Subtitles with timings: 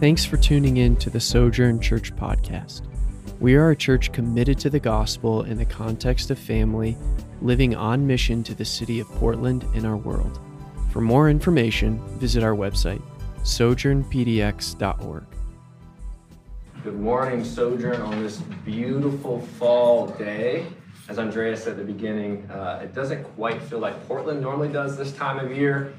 [0.00, 2.88] Thanks for tuning in to the Sojourn Church podcast.
[3.38, 6.96] We are a church committed to the gospel in the context of family,
[7.42, 10.40] living on mission to the city of Portland and our world.
[10.90, 13.02] For more information, visit our website,
[13.42, 15.24] sojournpdx.org.
[16.82, 20.64] Good morning, Sojourn, on this beautiful fall day.
[21.10, 24.96] As Andrea said at the beginning, uh, it doesn't quite feel like Portland normally does
[24.96, 25.92] this time of year.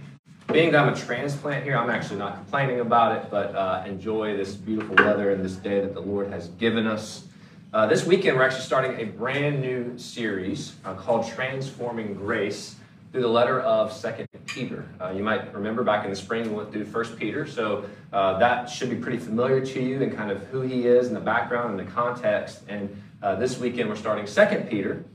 [0.54, 4.54] Being I'm a transplant here, I'm actually not complaining about it, but uh, enjoy this
[4.54, 7.26] beautiful weather and this day that the Lord has given us.
[7.74, 12.76] Uh, this weekend, we're actually starting a brand new series uh, called Transforming Grace
[13.14, 14.90] through the letter of Second Peter.
[15.00, 18.38] Uh, you might remember back in the spring we went through First Peter, so uh,
[18.40, 21.22] that should be pretty familiar to you and kind of who he is and the
[21.22, 22.64] background and the context.
[22.68, 25.06] And uh, this weekend we're starting Second Peter.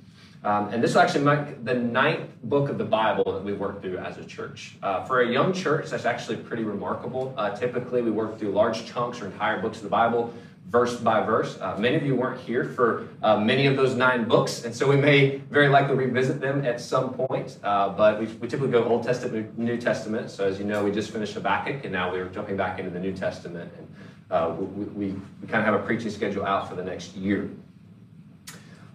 [0.47, 3.83] Um, and this will actually make the ninth book of the Bible that we work
[3.83, 4.77] through as a church.
[4.81, 7.35] Uh, for a young church, that's actually pretty remarkable.
[7.37, 10.33] Uh, typically, we work through large chunks or entire books of the Bible,
[10.69, 11.59] verse by verse.
[11.61, 14.89] Uh, many of you weren't here for uh, many of those nine books, and so
[14.89, 17.59] we may very likely revisit them at some point.
[17.65, 20.31] Uh, but we, we, typically go Old Testament, New Testament.
[20.31, 23.01] So as you know, we just finished Habakkuk, and now we're jumping back into the
[23.01, 23.73] New Testament.
[23.77, 23.89] And
[24.31, 25.07] uh, we, we,
[25.43, 27.51] we kind of have a preaching schedule out for the next year.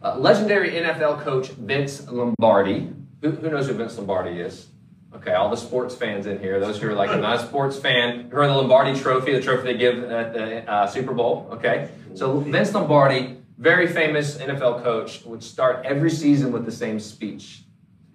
[0.04, 2.92] Uh, legendary NFL coach Vince Lombardi.
[3.22, 4.68] Who, who, knows who Vince Lombardi is?
[5.14, 7.78] Okay, all the sports fans in here, those who are like, I'm not a sports
[7.78, 11.48] fan, who heard the Lombardi trophy, the trophy they give at the uh, Super Bowl.
[11.52, 17.00] Okay, so Vince Lombardi, very famous NFL coach, would start every season with the same
[17.00, 17.62] speech.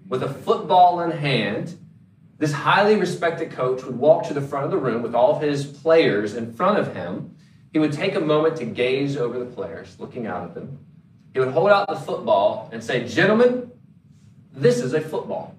[0.09, 1.79] With a football in hand,
[2.39, 5.43] this highly respected coach would walk to the front of the room with all of
[5.43, 7.37] his players in front of him.
[7.73, 10.81] He would take a moment to gaze over the players, looking out at them
[11.37, 13.71] he would hold out the football and say, Gentlemen,
[14.55, 15.55] this is a football.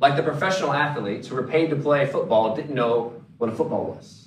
[0.00, 3.84] Like the professional athletes who were paid to play football didn't know what a football
[3.84, 4.26] was.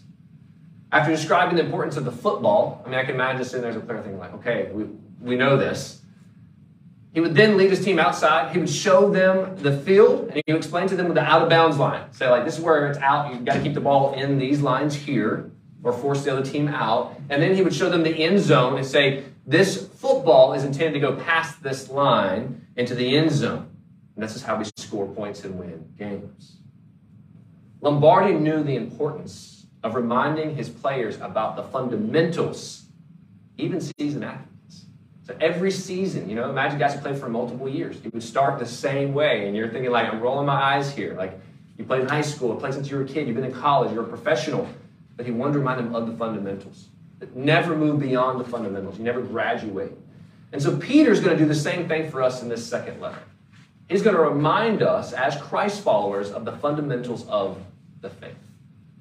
[0.90, 3.76] After describing the importance of the football, I mean, I can imagine sitting there as
[3.76, 4.86] a player thinking, like, okay, we,
[5.20, 6.02] we know this.
[7.14, 8.54] He would then lead his team outside.
[8.54, 11.50] He would show them the field and he would explain to them the out of
[11.50, 12.06] bounds line.
[12.14, 13.34] Say, like, this is where it's out.
[13.34, 15.52] You've got to keep the ball in these lines here
[15.84, 17.16] or force the other team out.
[17.30, 20.94] And then he would show them the end zone and say, this football is intended
[20.94, 23.70] to go past this line into the end zone.
[24.16, 26.58] And this is how we score points and win games.
[27.82, 32.86] Lombardi knew the importance of reminding his players about the fundamentals,
[33.58, 34.86] even season athletes.
[35.26, 37.98] So every season, you know, imagine guys who played for multiple years.
[38.04, 41.16] You would start the same way, and you're thinking, like, I'm rolling my eyes here.
[41.16, 41.38] Like,
[41.78, 43.92] you played in high school, played since you were a kid, you've been in college,
[43.92, 44.68] you're a professional.
[45.16, 46.88] But he wanted to remind them of the fundamentals
[47.36, 48.98] never move beyond the fundamentals.
[48.98, 49.94] You never graduate.
[50.52, 53.24] And so Peter's going to do the same thing for us in this second letter.
[53.90, 57.62] He's going to remind us as Christ followers of the fundamentals of
[58.02, 58.36] the faith.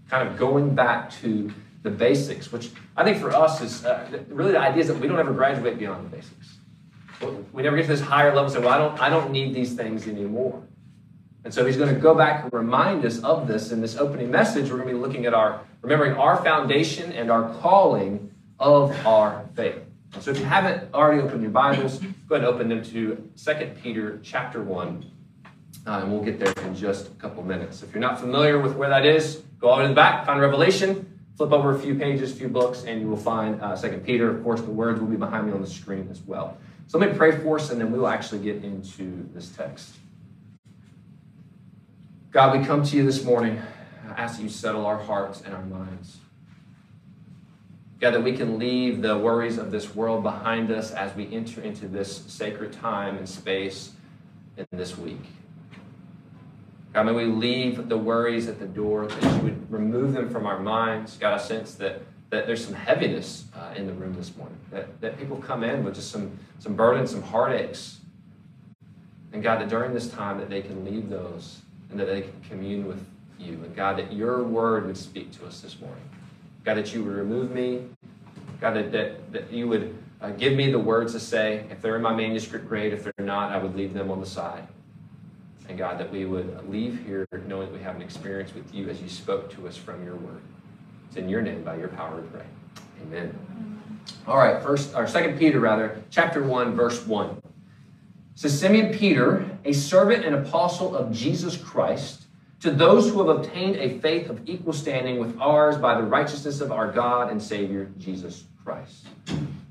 [0.09, 1.53] Kind of going back to
[1.83, 5.09] the basics, which I think for us is uh, really the idea is that we
[5.09, 6.59] don't ever graduate beyond the basics.
[7.53, 9.55] We never get to this higher level and say, well, I don't, I don't need
[9.55, 10.63] these things anymore.
[11.45, 14.31] And so he's going to go back and remind us of this in this opening
[14.31, 14.71] message.
[14.71, 19.45] We're going to be looking at our, remembering our foundation and our calling of our
[19.55, 19.81] faith.
[20.21, 21.99] So if you haven't already opened your Bibles,
[22.29, 25.11] go ahead and open them to 2 Peter chapter 1.
[25.85, 27.83] Uh, and we'll get there in just a couple minutes.
[27.83, 31.19] If you're not familiar with where that is, go way to the back, find Revelation,
[31.37, 34.31] flip over a few pages, a few books, and you will find uh, 2 Peter.
[34.37, 36.57] Of course, the words will be behind me on the screen as well.
[36.87, 39.97] So let me pray for us, and then we will actually get into this text.
[42.33, 43.61] God, we come to you this morning.
[44.09, 46.17] I ask that you settle our hearts and our minds.
[48.01, 51.61] God, that we can leave the worries of this world behind us as we enter
[51.61, 53.93] into this sacred time and space
[54.57, 55.21] in this week.
[56.95, 60.47] God, may we leave the worries at the door, that you would remove them from
[60.47, 61.19] our minds.
[61.19, 62.01] God, I sense that,
[62.31, 65.85] that there's some heaviness uh, in the room this morning, that, that people come in
[65.85, 67.99] with just some, some burdens, some heartaches.
[69.35, 71.61] And God, that during this time that they can leave those
[71.93, 73.05] and that they can commune with
[73.39, 73.53] you.
[73.53, 76.03] And God, that your word would speak to us this morning.
[76.65, 77.87] God, that you would remove me.
[78.61, 81.67] God, that, that, that you would uh, give me the words to say.
[81.71, 82.93] If they're in my manuscript, great.
[82.93, 84.67] If they're not, I would leave them on the side.
[85.69, 88.89] And God, that we would leave here knowing that we have an experience with you
[88.89, 90.41] as you spoke to us from your word.
[91.09, 92.45] It's in your name, by your power, we pray.
[93.03, 93.39] Amen.
[94.27, 97.43] All right, first, or second Peter rather, chapter 1, verse 1
[98.35, 102.25] says Simeon Peter, a servant and apostle of Jesus Christ,
[102.61, 106.61] to those who have obtained a faith of equal standing with ours by the righteousness
[106.61, 109.07] of our God and Savior, Jesus Christ.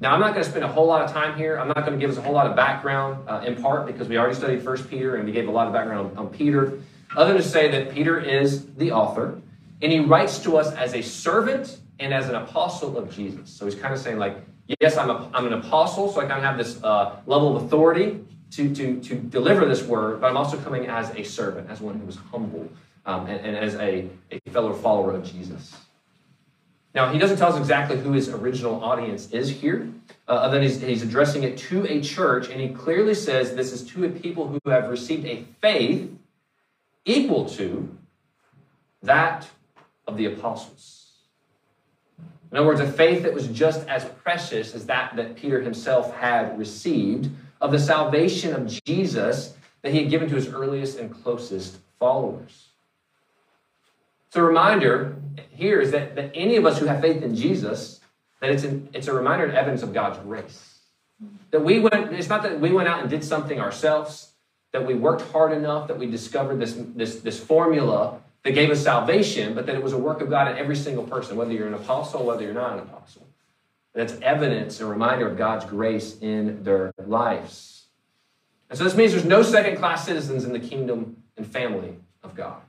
[0.02, 1.58] Now, I'm not going to spend a whole lot of time here.
[1.58, 4.08] I'm not going to give us a whole lot of background, uh, in part because
[4.08, 6.80] we already studied First Peter and we gave a lot of background on, on Peter,
[7.16, 9.40] other than to say that Peter is the author,
[9.82, 13.50] and he writes to us as a servant and as an apostle of Jesus.
[13.50, 14.38] So he's kind of saying, like,
[14.82, 17.64] yes, I'm, a, I'm an apostle, so I kind of have this uh, level of
[17.64, 18.20] authority
[18.52, 22.00] to, to, to deliver this word, but I'm also coming as a servant, as one
[22.00, 22.70] who is humble,
[23.06, 25.76] um, and, and, as a, a fellow follower of Jesus.
[26.94, 29.90] Now, he doesn't tell us exactly who his original audience is here,
[30.28, 33.72] uh, other than he's, he's addressing it to a church, and he clearly says this
[33.72, 36.12] is to a people who have received a faith
[37.06, 37.98] equal to
[39.02, 39.48] that
[40.08, 40.98] of the apostles.
[42.52, 46.14] In other words, a faith that was just as precious as that that Peter himself
[46.16, 47.30] had received
[47.62, 52.70] of the salvation of Jesus that he had given to his earliest and closest followers.
[54.30, 55.16] So, a reminder
[55.52, 58.00] here is that, that any of us who have faith in Jesus,
[58.40, 60.80] that it's, an, it's a reminder and evidence of God's grace.
[61.52, 64.32] That we went, it's not that we went out and did something ourselves,
[64.72, 68.82] that we worked hard enough, that we discovered this, this, this formula that gave us
[68.82, 71.68] salvation, but that it was a work of God in every single person, whether you're
[71.68, 73.28] an apostle, whether you're not an apostle.
[73.94, 77.86] That's evidence and reminder of God's grace in their lives.
[78.70, 82.36] And so this means there's no second class citizens in the kingdom and family of
[82.36, 82.62] God.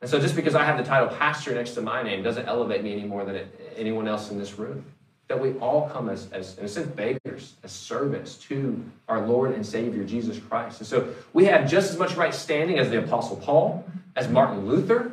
[0.00, 2.82] And so just because I have the title pastor next to my name doesn't elevate
[2.82, 4.84] me any more than anyone else in this room.
[5.28, 9.52] That we all come as, as, in a sense, beggars, as servants to our Lord
[9.54, 10.80] and Savior, Jesus Christ.
[10.80, 13.84] And so we have just as much right standing as the Apostle Paul,
[14.16, 15.12] as Martin Luther,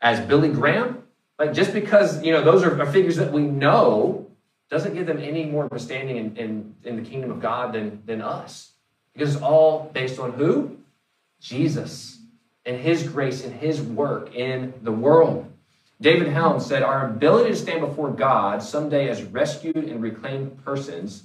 [0.00, 1.02] as Billy Graham.
[1.38, 4.27] Like just because, you know, those are, are figures that we know
[4.70, 7.72] doesn't give them any more of a standing in, in, in the kingdom of God
[7.72, 8.72] than, than us.
[9.12, 10.76] Because it's all based on who?
[11.40, 12.18] Jesus
[12.66, 15.50] and his grace and his work in the world.
[16.00, 21.24] David Helm said, Our ability to stand before God someday as rescued and reclaimed persons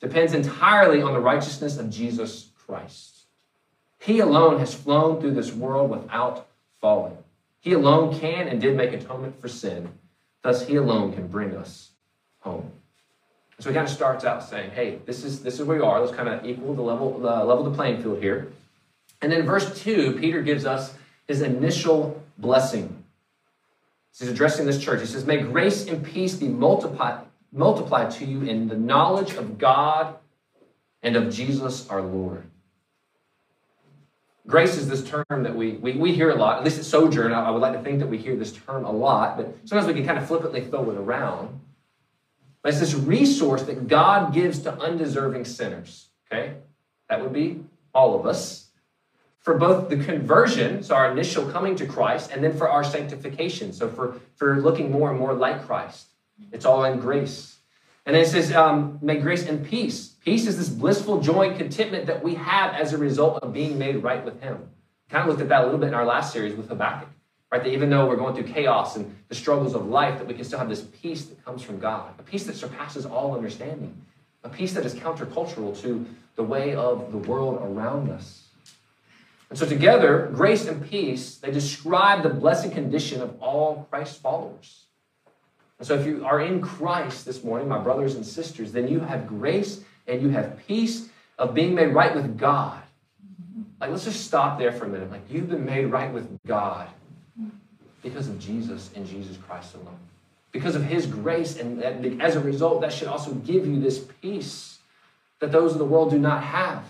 [0.00, 3.24] depends entirely on the righteousness of Jesus Christ.
[3.98, 6.46] He alone has flown through this world without
[6.80, 7.18] falling.
[7.60, 9.90] He alone can and did make atonement for sin.
[10.42, 11.90] Thus, he alone can bring us
[12.40, 12.72] home.
[13.60, 16.00] So he kind of starts out saying, hey, this is, this is where you are.
[16.00, 18.50] Let's kind of equal the level, uh, level the playing field here.
[19.20, 20.94] And then verse 2, Peter gives us
[21.28, 23.04] his initial blessing.
[24.18, 25.00] He's addressing this church.
[25.00, 27.20] He says, May grace and peace be multiplied,
[27.52, 30.16] multiplied to you in the knowledge of God
[31.02, 32.44] and of Jesus our Lord.
[34.46, 37.32] Grace is this term that we, we, we hear a lot, at least at Sojourn.
[37.32, 39.86] I, I would like to think that we hear this term a lot, but sometimes
[39.86, 41.60] we can kind of flippantly throw it around.
[42.62, 46.08] But it's this resource that God gives to undeserving sinners.
[46.30, 46.54] Okay?
[47.08, 47.60] That would be
[47.94, 48.68] all of us.
[49.38, 53.72] For both the conversion, so our initial coming to Christ, and then for our sanctification,
[53.72, 56.08] so for, for looking more and more like Christ.
[56.52, 57.56] It's all in grace.
[58.04, 60.08] And then it says, um, may grace and peace.
[60.24, 63.78] Peace is this blissful joy and contentment that we have as a result of being
[63.78, 64.68] made right with Him.
[65.08, 67.08] Kind of looked at that a little bit in our last series with Habakkuk.
[67.50, 67.64] Right?
[67.64, 70.44] That even though we're going through chaos and the struggles of life, that we can
[70.44, 74.00] still have this peace that comes from God, a peace that surpasses all understanding,
[74.44, 76.06] a peace that is countercultural to
[76.36, 78.44] the way of the world around us.
[79.50, 84.84] And so together, grace and peace, they describe the blessed condition of all Christ's followers.
[85.80, 89.00] And so if you are in Christ this morning, my brothers and sisters, then you
[89.00, 92.80] have grace and you have peace of being made right with God.
[93.80, 95.10] Like, let's just stop there for a minute.
[95.10, 96.86] Like, you've been made right with God
[98.02, 99.98] because of Jesus and Jesus Christ alone.
[100.52, 101.82] Because of his grace, and
[102.20, 104.78] as a result, that should also give you this peace
[105.38, 106.84] that those in the world do not have.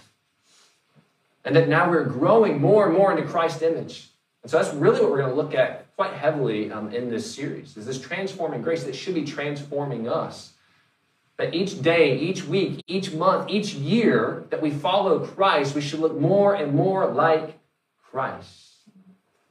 [1.44, 4.08] And that now we're growing more and more into Christ's image.
[4.42, 7.34] And so that's really what we're going to look at quite heavily um, in this
[7.34, 10.52] series, is this transforming grace that should be transforming us.
[11.36, 16.00] That each day, each week, each month, each year that we follow Christ, we should
[16.00, 17.58] look more and more like
[18.02, 18.70] Christ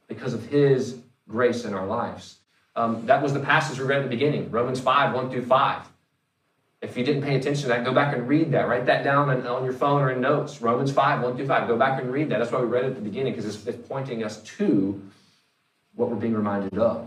[0.06, 0.98] because of his
[1.30, 2.38] grace in our lives.
[2.76, 5.88] Um, that was the passage we read at the beginning, Romans 5, 1 through 5.
[6.82, 8.66] If you didn't pay attention to that, go back and read that.
[8.66, 10.62] Write that down on, on your phone or in notes.
[10.62, 11.68] Romans 5, 1 through 5.
[11.68, 12.38] Go back and read that.
[12.38, 15.00] That's why we read it at the beginning, because it's, it's, pointing us to
[15.94, 17.06] what we're being reminded of.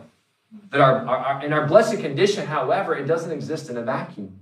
[0.69, 4.39] That our, our, our, in our blessed condition, however, it doesn't exist in a vacuum.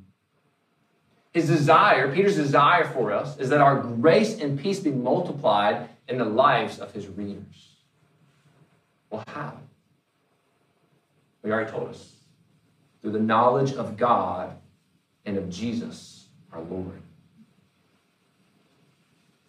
[1.31, 6.17] His desire, Peter's desire for us, is that our grace and peace be multiplied in
[6.17, 7.77] the lives of his readers.
[9.09, 9.53] Well, how?
[11.43, 12.11] We already told us.
[13.01, 14.55] Through the knowledge of God
[15.25, 17.01] and of Jesus, our Lord.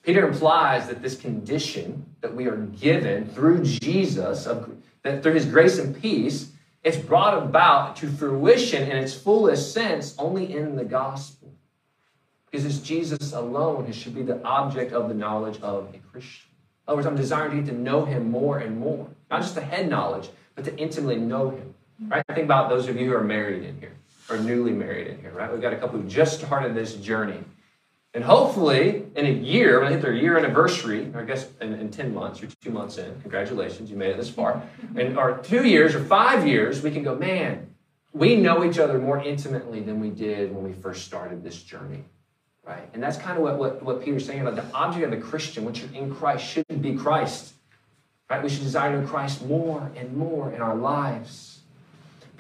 [0.03, 4.71] Peter implies that this condition that we are given through Jesus, of,
[5.03, 6.51] that through his grace and peace,
[6.83, 11.53] it's brought about to fruition in its fullest sense only in the gospel.
[12.51, 16.51] Because it's Jesus alone who should be the object of the knowledge of a Christian.
[16.87, 19.09] In other words, I'm desiring to get to know him more and more.
[19.31, 21.75] Not just the head knowledge, but to intimately know him.
[22.09, 22.25] Right?
[22.29, 23.93] Think about those of you who are married in here
[24.29, 25.51] or newly married in here, right?
[25.51, 27.41] We've got a couple who just started this journey.
[28.15, 31.73] And hopefully, in a year, when they hit their year anniversary, or I guess in,
[31.75, 34.63] in 10 months, you're two months in, congratulations, you made it this far.
[34.97, 37.75] And or two years or five years, we can go, man,
[38.13, 42.05] we know each other more intimately than we did when we first started this journey.
[42.65, 42.89] Right?
[42.93, 45.65] And that's kind of what, what, what Peter's saying about the object of the Christian,
[45.65, 47.55] once you're in Christ, should be Christ.
[48.29, 48.43] Right?
[48.43, 51.52] We should desire to know Christ more and more in our lives.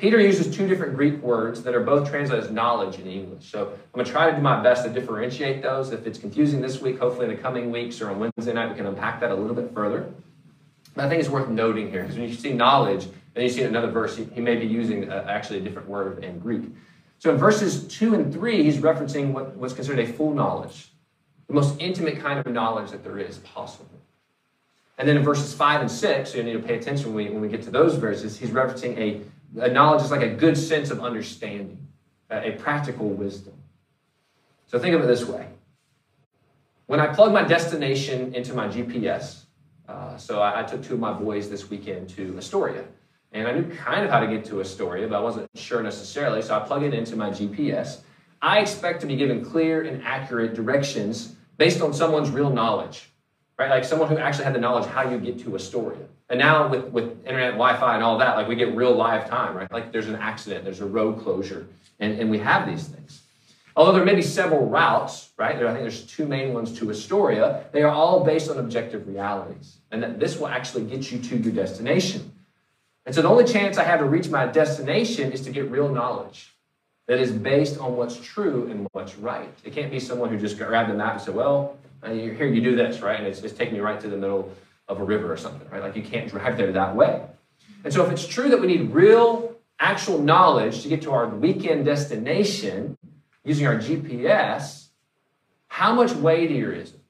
[0.02, 3.48] Peter uses two different Greek words that are both translated as knowledge in English.
[3.48, 5.92] So I'm going to try to do my best to differentiate those.
[5.92, 8.74] If it's confusing this week, hopefully in the coming weeks or on Wednesday night, we
[8.74, 10.12] can unpack that a little bit further.
[10.96, 13.04] But I think it's worth noting here because when you see knowledge,
[13.36, 16.40] and you see another verse, he, may be using uh, actually a different word in
[16.40, 16.64] Greek.
[17.20, 20.88] So in verses 2 and 3, he's referencing what, what's considered a full knowledge,
[21.46, 24.00] the most intimate kind of knowledge that there is possible.
[24.98, 27.30] And then in verses 5 and 6, so you need to pay attention when we,
[27.30, 29.20] when we get to those verses, he's referencing a
[29.60, 31.86] a knowledge is like a good sense of understanding,
[32.30, 33.54] a practical wisdom.
[34.66, 35.48] So think of it this way.
[36.86, 39.44] When I plug my destination into my GPS,
[39.88, 42.84] uh, so I, I, took two of my boys this weekend to Astoria.
[43.32, 46.42] And I knew kind of how to get to Astoria, but I wasn't sure necessarily.
[46.42, 48.00] So I plug it into my GPS.
[48.40, 53.11] I expect to be given clear and accurate directions based on someone's real knowledge,
[53.62, 53.70] right?
[53.70, 56.06] Like someone who actually had the knowledge how you get to Astoria.
[56.28, 59.56] And now with, with internet, Wi-Fi, and all that, like we get real live time,
[59.56, 59.70] right?
[59.70, 61.66] Like there's an accident, there's a road closure,
[62.00, 63.22] and, and we have these things.
[63.76, 65.56] Although there may be several routes, right?
[65.56, 67.64] There, I think there's two main ones to Astoria.
[67.72, 71.36] They are all based on objective realities, and that this will actually get you to
[71.36, 72.32] your destination.
[73.06, 75.88] And so the only chance I have to reach my destination is to get real
[75.88, 76.54] knowledge
[77.08, 79.52] that is based on what's true and what's right.
[79.64, 82.60] It can't be someone who just grabbed the map and said, "Well, Uh, here you
[82.60, 83.18] do this," right?
[83.18, 84.52] And it's, it's taking you right to the middle
[84.88, 85.82] of a river or something, right?
[85.82, 87.22] Like you can't drive there that way.
[87.84, 91.28] And so if it's true that we need real, actual knowledge to get to our
[91.28, 92.96] weekend destination
[93.44, 94.86] using our GPS,
[95.66, 97.00] how much weightier is it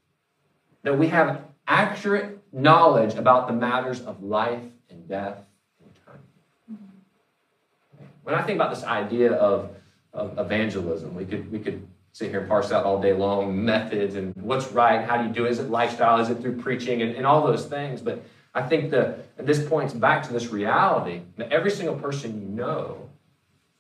[0.83, 5.45] that we have accurate knowledge about the matters of life and death
[5.81, 6.25] and eternity?
[6.73, 8.05] Mm-hmm.
[8.23, 9.71] When I think about this idea of,
[10.13, 14.15] of evangelism, we could, we could sit here and parse out all day long methods
[14.15, 15.51] and what's right, how do you do it?
[15.51, 16.21] Is it lifestyle?
[16.21, 18.01] Is it through preaching and, and all those things?
[18.03, 18.23] But
[18.55, 23.09] I think that this points back to this reality that every single person you know,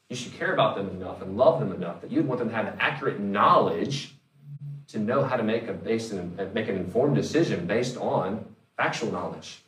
[0.08, 2.54] you should care about them enough and love them enough that you'd want them to
[2.54, 4.14] have accurate knowledge
[4.88, 8.44] to know how to make a base and make an informed decision based on
[8.76, 9.62] factual knowledge.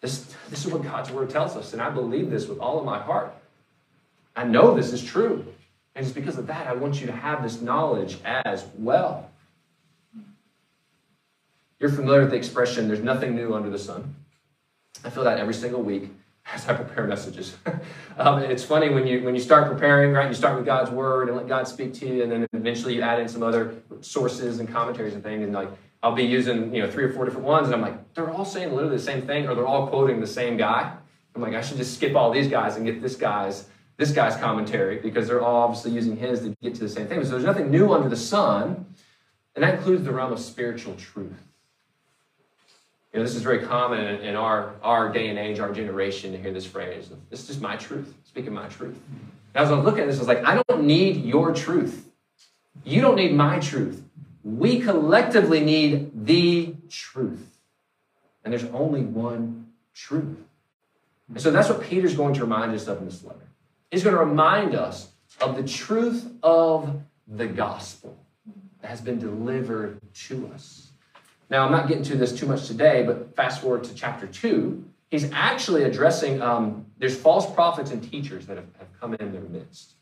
[0.00, 2.84] This, this is what God's word tells us, and I believe this with all of
[2.84, 3.34] my heart.
[4.36, 5.46] I know this is true.
[5.94, 9.30] And it's because of that I want you to have this knowledge as well.
[11.78, 14.14] You're familiar with the expression, there's nothing new under the sun.
[15.04, 16.10] I feel that every single week
[16.54, 17.56] as I prepare messages.
[18.18, 20.28] um, it's funny when you when you start preparing, right?
[20.28, 23.02] You start with God's word and let God speak to you, and then eventually you
[23.02, 25.68] add in some other sources and commentaries and things, and like
[26.02, 28.44] I'll be using you know three or four different ones, and I'm like, they're all
[28.44, 30.92] saying literally the same thing, or they're all quoting the same guy.
[31.34, 34.36] I'm like, I should just skip all these guys and get this guy's this guy's
[34.36, 37.22] commentary because they're all obviously using his to get to the same thing.
[37.24, 38.86] So there's nothing new under the sun,
[39.54, 41.42] and that includes the realm of spiritual truth.
[43.12, 46.38] You know, this is very common in, our, our day and age, our generation, to
[46.38, 47.10] hear this phrase.
[47.30, 48.98] This is just my truth, speaking my truth.
[49.54, 52.10] And as I was looking at this, I was like, I don't need your truth.
[52.82, 54.02] You don't need my truth.
[54.42, 57.60] We collectively need the truth.
[58.42, 60.36] And there's only one truth.
[61.28, 63.38] And so that's what Peter's going to remind us of in this letter.
[63.94, 65.06] He's going to remind us
[65.40, 68.18] of the truth of the gospel
[68.82, 70.90] that has been delivered to us.
[71.48, 74.84] Now, I'm not getting to this too much today, but fast forward to chapter 2.
[75.12, 79.42] He's actually addressing, um, there's false prophets and teachers that have, have come in their
[79.42, 79.92] midst.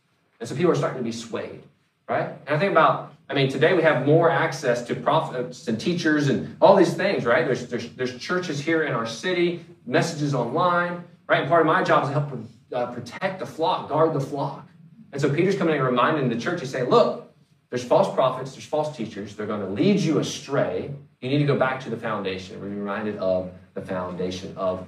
[0.40, 1.62] And so people are starting to be swayed,
[2.08, 2.30] right?
[2.46, 6.28] And I think about, I mean, today we have more access to prophets and teachers
[6.28, 7.44] and all these things, right?
[7.44, 11.40] There's, there's, there's churches here in our city, messages online, right?
[11.40, 12.30] And part of my job is to help
[12.73, 14.69] uh, protect the flock, guard the flock.
[15.12, 17.33] And so Peter's coming and reminding the church, he's saying, look,
[17.71, 19.37] there's false prophets, there's false teachers.
[19.37, 20.91] They're going to lead you astray.
[21.21, 22.61] You need to go back to the foundation.
[22.61, 24.87] We're reminded of the foundation of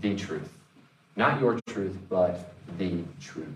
[0.00, 0.52] the truth.
[1.16, 3.48] Not your truth, but the truth.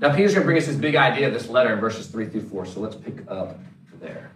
[0.00, 2.28] Now, Peter's going to bring us this big idea of this letter in verses 3
[2.28, 2.66] through 4.
[2.66, 3.58] So let's pick up
[4.00, 4.32] there.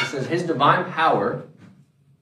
[0.00, 1.44] He says, His divine power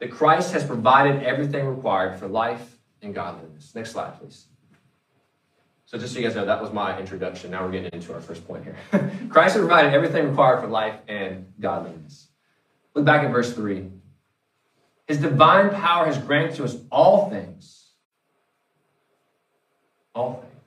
[0.00, 3.74] that Christ has provided everything required for life and godliness.
[3.74, 4.46] Next slide, please.
[5.84, 7.50] So, just so you guys know, that was my introduction.
[7.50, 8.76] Now we're getting into our first point here.
[9.28, 12.28] Christ has provided everything required for life and godliness.
[12.94, 13.90] Look back at verse 3.
[15.06, 17.88] His divine power has granted to us all things,
[20.14, 20.64] all things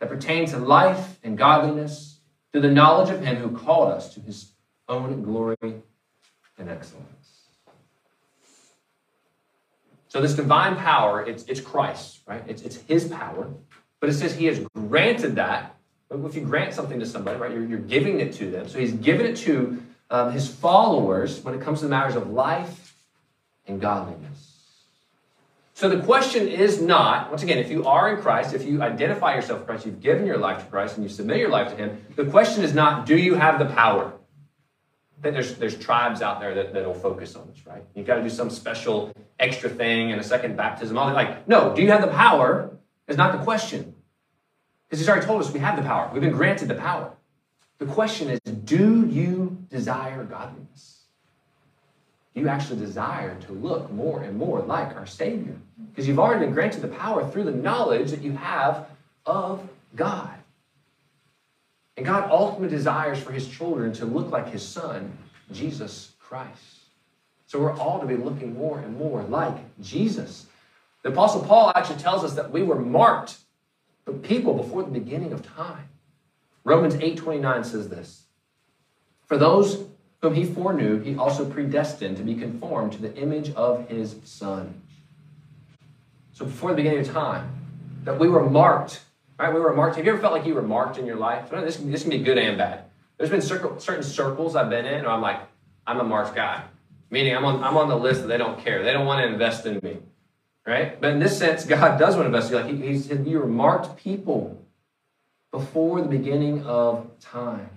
[0.00, 2.18] that pertain to life and godliness
[2.50, 4.52] through the knowledge of him who called us to his
[4.88, 7.17] own glory and excellence.
[10.08, 12.42] So this divine power, it's, it's Christ, right?
[12.46, 13.48] It's, it's his power.
[14.00, 15.74] But it says he has granted that.
[16.10, 18.68] If you grant something to somebody, right, you're, you're giving it to them.
[18.68, 22.30] So he's given it to um, his followers when it comes to the matters of
[22.30, 22.96] life
[23.66, 24.46] and godliness.
[25.74, 29.34] So the question is not, once again, if you are in Christ, if you identify
[29.34, 31.76] yourself with Christ, you've given your life to Christ and you submit your life to
[31.76, 34.12] him, the question is not, do you have the power?
[35.20, 37.82] There's, there's tribes out there that, that'll focus on this, right?
[37.94, 40.96] You've got to do some special extra thing and a second baptism.
[40.96, 41.12] All.
[41.12, 42.70] Like, no, do you have the power
[43.08, 43.94] is not the question.
[44.86, 46.10] Because he's already told us we have the power.
[46.12, 47.12] We've been granted the power.
[47.78, 51.04] The question is, do you desire godliness?
[52.34, 55.56] Do you actually desire to look more and more like our Savior?
[55.90, 58.88] Because you've already been granted the power through the knowledge that you have
[59.26, 60.37] of God.
[61.98, 65.18] And God ultimately desires for his children to look like his son,
[65.50, 66.84] Jesus Christ.
[67.46, 70.46] So we're all to be looking more and more like Jesus.
[71.02, 73.38] The Apostle Paul actually tells us that we were marked
[74.04, 75.88] for people before the beginning of time.
[76.62, 78.26] Romans 8:29 says this.
[79.26, 79.84] For those
[80.22, 84.82] whom he foreknew, he also predestined to be conformed to the image of his son.
[86.32, 87.50] So before the beginning of time,
[88.04, 89.00] that we were marked
[89.38, 89.54] Right?
[89.54, 89.96] We were marked.
[89.96, 91.50] Have you ever felt like you were marked in your life?
[91.50, 92.84] This, this can be good and bad.
[93.16, 95.40] There's been circle, certain circles I've been in, and I'm like,
[95.86, 96.64] I'm a marked guy.
[97.10, 98.82] Meaning I'm on, I'm on the list that they don't care.
[98.82, 99.98] They don't want to invest in me.
[100.66, 101.00] Right?
[101.00, 102.84] But in this sense, God does want to invest in you.
[102.84, 104.60] Like he, said, you were marked people
[105.50, 107.70] before the beginning of time.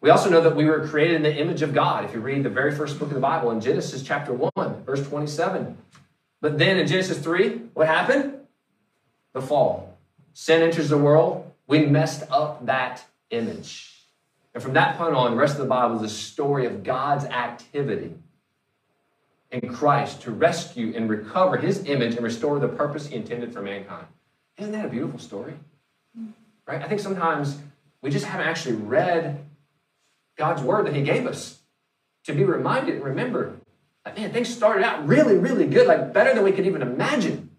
[0.00, 2.04] We also know that we were created in the image of God.
[2.04, 5.06] If you read the very first book of the Bible in Genesis chapter 1, verse
[5.08, 5.78] 27.
[6.42, 8.34] But then in Genesis 3, what happened?
[9.32, 9.93] The fall
[10.34, 13.90] sin enters the world, we messed up that image.
[14.52, 17.24] And from that point on, the rest of the Bible is a story of God's
[17.24, 18.14] activity
[19.50, 23.62] in Christ to rescue and recover his image and restore the purpose he intended for
[23.62, 24.06] mankind.
[24.58, 25.54] Isn't that a beautiful story?
[26.66, 26.82] Right?
[26.82, 27.58] I think sometimes
[28.00, 29.44] we just haven't actually read
[30.36, 31.60] God's word that he gave us
[32.24, 33.56] to be reminded and remember
[34.04, 37.50] that, man, things started out really, really good, like better than we could even imagine.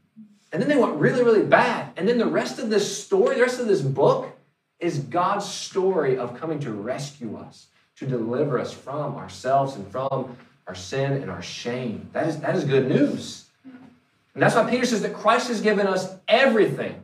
[0.55, 1.91] And then they went really, really bad.
[1.97, 4.31] And then the rest of this story, the rest of this book,
[4.79, 10.37] is God's story of coming to rescue us, to deliver us from ourselves and from
[10.65, 12.09] our sin and our shame.
[12.13, 13.47] That is, that is good news.
[13.65, 17.03] And that's why Peter says that Christ has given us everything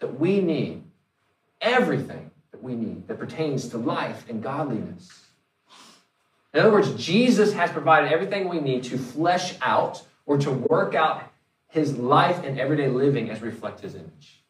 [0.00, 0.82] that we need.
[1.62, 5.08] Everything that we need that pertains to life and godliness.
[6.52, 10.94] In other words, Jesus has provided everything we need to flesh out or to work
[10.94, 11.31] out
[11.72, 14.42] his life and everyday living as reflect his image.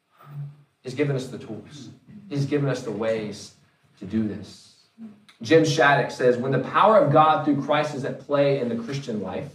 [0.83, 1.91] He's given us the tools.
[2.29, 3.55] He's given us the ways
[4.01, 4.75] to do this.
[5.41, 8.77] Jim Shaddix says, when the power of God through Christ is at play in the
[8.77, 9.51] Christian life,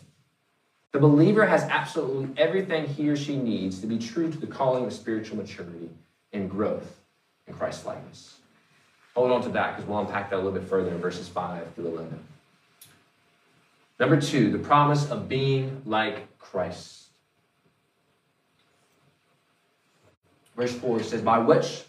[0.94, 4.86] the believer has absolutely everything he or she needs to be true to the calling
[4.86, 5.90] of spiritual maturity
[6.32, 7.02] and growth
[7.48, 8.38] in Christ's likeness.
[9.14, 11.74] Hold on to that because we'll unpack that a little bit further in verses 5
[11.76, 12.20] through 11.
[14.00, 17.07] Number two, the promise of being like Christ.
[20.58, 21.84] Verse 4 says, By which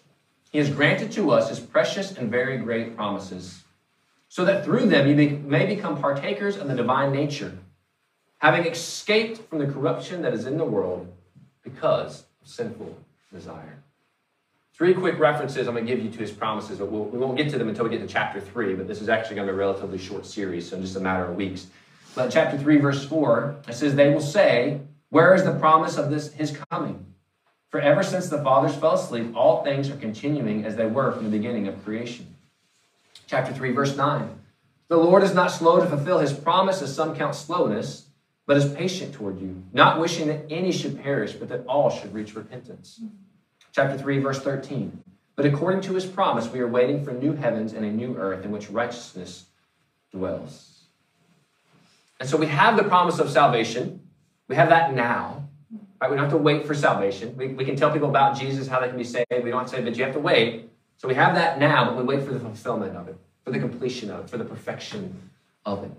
[0.52, 3.64] he has granted to us his precious and very great promises,
[4.28, 7.58] so that through them you may become partakers of the divine nature,
[8.38, 11.12] having escaped from the corruption that is in the world
[11.64, 12.96] because of sinful
[13.32, 13.82] desire.
[14.74, 17.28] Three quick references I'm going to give you to his promises, but we'll, we will
[17.28, 19.48] not get to them until we get to chapter 3, but this is actually going
[19.48, 21.66] to be a relatively short series, so in just a matter of weeks.
[22.14, 26.10] But chapter 3, verse 4, it says, They will say, Where is the promise of
[26.10, 27.04] this his coming?
[27.70, 31.24] For ever since the fathers fell asleep, all things are continuing as they were from
[31.24, 32.34] the beginning of creation.
[33.26, 34.38] Chapter 3, verse 9.
[34.88, 38.06] The Lord is not slow to fulfill his promise, as some count slowness,
[38.46, 42.14] but is patient toward you, not wishing that any should perish, but that all should
[42.14, 43.02] reach repentance.
[43.72, 45.04] Chapter 3, verse 13.
[45.36, 48.46] But according to his promise, we are waiting for new heavens and a new earth
[48.46, 49.44] in which righteousness
[50.10, 50.84] dwells.
[52.18, 54.00] And so we have the promise of salvation,
[54.48, 55.47] We have that now.
[56.00, 56.10] Right?
[56.10, 57.36] We don't have to wait for salvation.
[57.36, 59.26] We, we can tell people about Jesus, how they can be saved.
[59.30, 60.70] We don't have to say, but you have to wait.
[60.96, 63.58] So we have that now, but we wait for the fulfillment of it, for the
[63.58, 65.30] completion of it, for the perfection
[65.64, 65.90] of it.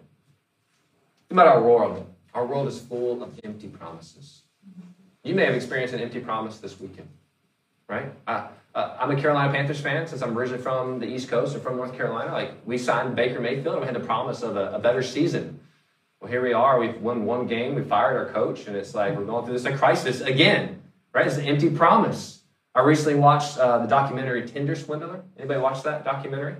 [1.27, 2.05] Think about our world.
[2.33, 4.43] Our world is full of empty promises.
[5.23, 7.09] You may have experienced an empty promise this weekend,
[7.87, 8.11] right?
[8.25, 11.59] Uh, uh, I'm a Carolina Panthers fan since I'm originally from the East Coast or
[11.59, 12.31] from North Carolina.
[12.31, 15.58] Like we signed Baker Mayfield and we had the promise of a, a better season.
[16.21, 16.79] Well, here we are.
[16.79, 17.75] We've won one game.
[17.75, 20.81] We fired our coach, and it's like we're going through this a crisis again,
[21.13, 21.25] right?
[21.25, 22.41] It's an empty promise.
[22.75, 25.23] I recently watched uh, the documentary Tinder Swindler.
[25.37, 26.55] Anybody watch that documentary?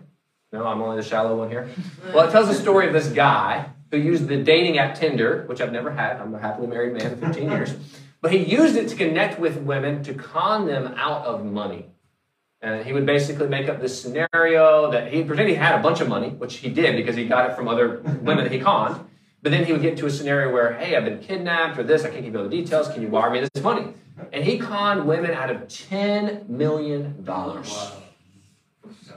[0.54, 1.70] No, I'm only the shallow one here.
[2.14, 5.60] Well, it tells the story of this guy who used the dating app Tinder, which
[5.60, 6.22] I've never had.
[6.22, 7.76] I'm a happily married man of 15 years.
[8.22, 11.86] But he used it to connect with women to con them out of money.
[12.62, 16.02] And he would basically make up this scenario that he pretended he had a bunch
[16.02, 19.06] of money, which he did because he got it from other women that he conned.
[19.42, 22.04] But then he would get into a scenario where, hey, I've been kidnapped or this,
[22.04, 22.90] I can't give you all the details.
[22.90, 23.94] Can you wire me this money?
[24.34, 27.24] And he conned women out of $10 million.
[27.26, 27.94] Wow.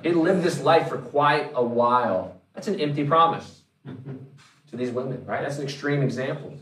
[0.02, 2.40] He lived this life for quite a while.
[2.54, 5.42] That's an empty promise to these women, right?
[5.42, 6.56] That's an extreme example.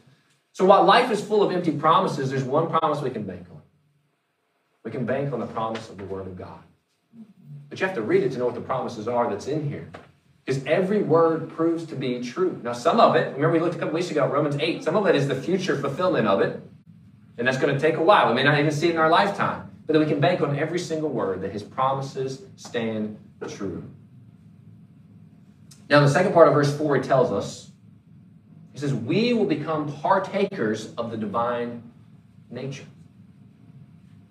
[0.52, 3.60] So while life is full of empty promises, there's one promise we can bank on.
[4.84, 6.60] We can bank on the promise of the Word of God.
[7.68, 9.90] But you have to read it to know what the promises are that's in here.
[10.50, 12.60] Because every word proves to be true.
[12.64, 14.96] Now, some of it, remember we looked a couple weeks ago at Romans 8, some
[14.96, 16.60] of it is the future fulfillment of it.
[17.38, 18.30] And that's going to take a while.
[18.30, 19.70] We may not even see it in our lifetime.
[19.86, 23.84] But that we can bank on every single word that his promises stand true.
[25.88, 27.70] Now, the second part of verse 4, he tells us,
[28.72, 31.84] he says, We will become partakers of the divine
[32.50, 32.86] nature.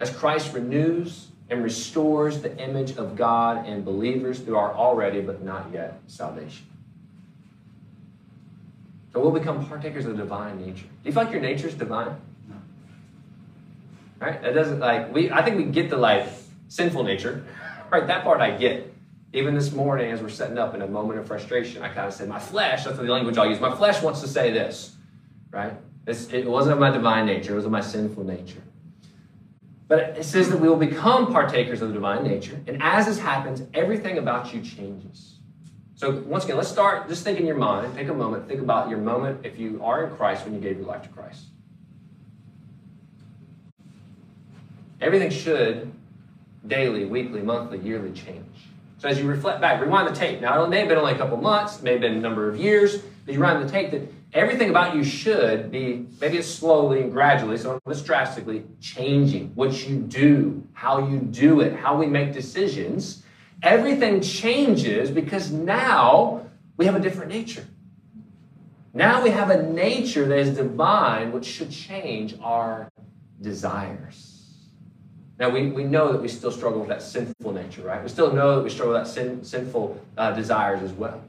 [0.01, 5.41] As Christ renews and restores the image of God in believers through our already but
[5.41, 6.65] not yet salvation.
[9.11, 10.85] So we'll become partakers of the divine nature.
[10.85, 12.15] Do you feel like your nature is divine?
[12.47, 12.55] No.
[14.19, 14.41] Right?
[14.41, 16.27] That doesn't like we I think we get the like
[16.67, 17.43] sinful nature.
[17.91, 18.93] Right, that part I get.
[19.33, 22.13] Even this morning, as we're setting up in a moment of frustration, I kind of
[22.13, 23.59] said, My flesh, that's the language I'll use.
[23.59, 24.95] My flesh wants to say this,
[25.49, 25.73] right?
[26.05, 28.61] It's, it wasn't my divine nature, it was my sinful nature.
[29.89, 32.61] But it says that we will become partakers of the divine nature.
[32.67, 35.39] And as this happens, everything about you changes.
[35.95, 37.09] So, once again, let's start.
[37.09, 37.95] Just think in your mind.
[37.95, 38.47] Take a moment.
[38.47, 41.09] Think about your moment if you are in Christ when you gave your life to
[41.09, 41.41] Christ.
[45.01, 45.91] Everything should
[46.67, 48.45] daily, weekly, monthly, yearly change.
[48.99, 50.39] So as you reflect back, rewind the tape.
[50.39, 52.47] Now, it may have been only a couple months, it may have been a number
[52.47, 54.01] of years, but you rewind the tape that
[54.33, 59.51] everything about you should be, maybe it's slowly and gradually, so it's drastically changing.
[59.55, 63.23] What you do, how you do it, how we make decisions.
[63.63, 66.45] Everything changes because now
[66.77, 67.65] we have a different nature.
[68.93, 72.89] Now we have a nature that is divine, which should change our
[73.41, 74.29] desires.
[75.39, 78.03] Now, we, we know that we still struggle with that sinful nature, right?
[78.03, 81.23] We still know that we struggle with that sin, sinful uh, desires as well.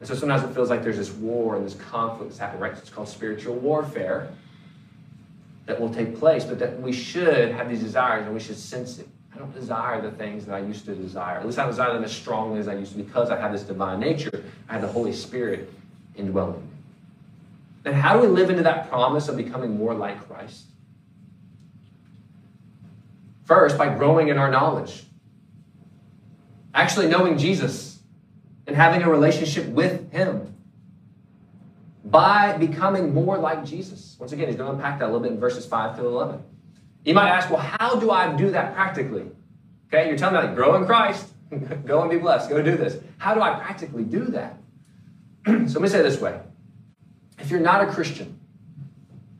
[0.00, 2.72] And so sometimes it feels like there's this war and this conflict that's happening, right?
[2.72, 4.28] It's called spiritual warfare
[5.66, 8.98] that will take place, but that we should have these desires and we should sense
[8.98, 9.08] it.
[9.34, 11.38] I don't desire the things that I used to desire.
[11.38, 13.52] At least I don't desire them as strongly as I used to because I have
[13.52, 14.44] this divine nature.
[14.68, 15.72] I have the Holy Spirit
[16.16, 16.68] indwelling me.
[17.82, 20.64] Then how do we live into that promise of becoming more like Christ?
[23.44, 25.04] First, by growing in our knowledge.
[26.74, 27.97] Actually knowing Jesus
[28.68, 30.54] and having a relationship with Him.
[32.04, 34.16] By becoming more like Jesus.
[34.18, 36.42] Once again, he's going to unpack that a little bit in verses 5 through 11.
[37.04, 39.26] You might ask, well, how do I do that practically?
[39.88, 41.28] Okay, you're telling me, like, grow in Christ,
[41.86, 42.98] go and be blessed, go do this.
[43.16, 44.56] How do I practically do that?
[45.46, 46.38] so let me say this way
[47.38, 48.38] if you're not a Christian,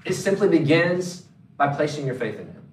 [0.04, 2.72] it simply begins by placing your faith in Him.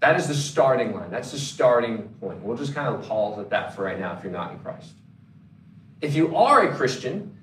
[0.00, 1.10] That is the starting line.
[1.10, 2.42] That's the starting point.
[2.42, 4.92] We'll just kind of pause at that for right now if you're not in Christ.
[6.00, 7.36] If you are a Christian,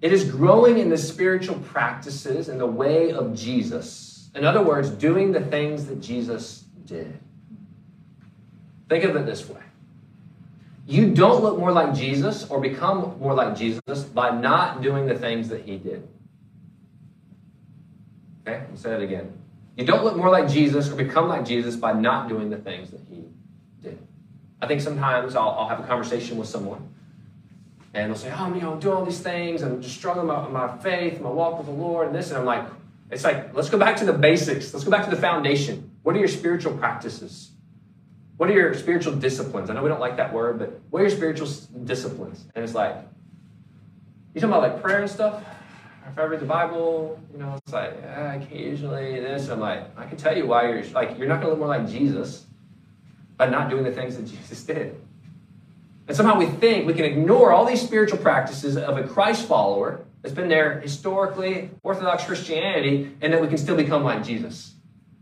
[0.00, 4.30] it is growing in the spiritual practices and the way of Jesus.
[4.34, 7.18] In other words, doing the things that Jesus did.
[8.88, 9.60] Think of it this way
[10.86, 15.16] you don't look more like Jesus or become more like Jesus by not doing the
[15.16, 16.06] things that he did.
[18.46, 19.32] Okay, I'll say that again.
[19.76, 22.90] You don't look more like Jesus or become like Jesus by not doing the things
[22.90, 23.24] that he
[23.80, 23.98] did.
[24.60, 26.91] I think sometimes I'll, I'll have a conversation with someone
[27.94, 29.62] and they'll say, Oh, you know, I'm doing all these things.
[29.62, 32.30] I'm just struggling with my, my faith, my walk with the Lord, and this.
[32.30, 32.66] And I'm like,
[33.10, 34.72] It's like, let's go back to the basics.
[34.72, 35.90] Let's go back to the foundation.
[36.02, 37.50] What are your spiritual practices?
[38.36, 39.70] What are your spiritual disciplines?
[39.70, 41.48] I know we don't like that word, but what are your spiritual
[41.84, 42.44] disciplines?
[42.54, 42.96] And it's like,
[44.34, 45.44] you talking about like prayer and stuff?
[46.12, 49.48] if I read the Bible, you know, it's like occasionally this.
[49.48, 51.68] I'm like, I can tell you why you're like you're not going to look more
[51.68, 52.46] like Jesus
[53.36, 55.00] by not doing the things that Jesus did.
[56.08, 60.04] And somehow we think we can ignore all these spiritual practices of a Christ follower
[60.20, 64.74] that's been there historically, Orthodox Christianity, and that we can still become like Jesus.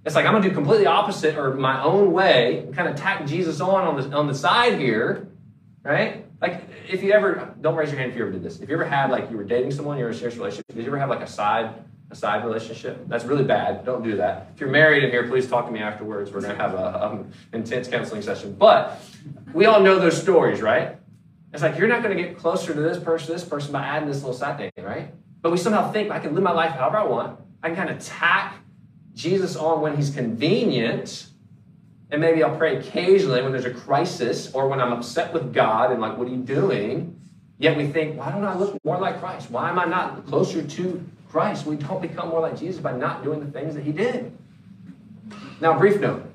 [0.05, 3.27] It's like I'm going to do completely opposite or my own way kind of tack
[3.27, 5.29] Jesus on on the, on the side here,
[5.83, 6.25] right?
[6.41, 8.61] Like if you ever, don't raise your hand if you ever did this.
[8.61, 10.67] If you ever had like you were dating someone, you were in a serious relationship,
[10.69, 11.75] did you ever have like a side
[12.11, 13.07] a side relationship.
[13.07, 13.85] That's really bad.
[13.85, 14.49] Don't do that.
[14.55, 16.33] If you're married in here, please talk to me afterwards.
[16.33, 18.55] We're going to have a um, intense counseling session.
[18.59, 19.01] But
[19.53, 20.97] we all know those stories, right?
[21.53, 24.09] It's like you're not going to get closer to this person, this person by adding
[24.09, 25.13] this little side thing, right?
[25.41, 27.41] But we somehow think I can live my life however I want.
[27.63, 28.57] I can kind of tack
[29.15, 31.29] Jesus on when he's convenient.
[32.11, 35.93] And maybe I'll pray occasionally when there's a crisis or when I'm upset with God
[35.93, 37.21] and like, what are you doing?
[37.59, 39.51] Yet we think, why don't I look more like Christ?
[39.51, 41.67] Why am I not closer to Christ.
[41.67, 44.33] We don't become more like Jesus by not doing the things that he did.
[45.61, 46.27] Now, brief note.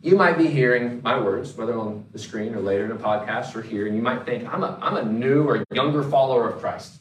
[0.00, 3.56] You might be hearing my words, whether on the screen or later in a podcast
[3.56, 6.60] or here, and you might think, I'm a, I'm a new or younger follower of
[6.60, 7.00] Christ.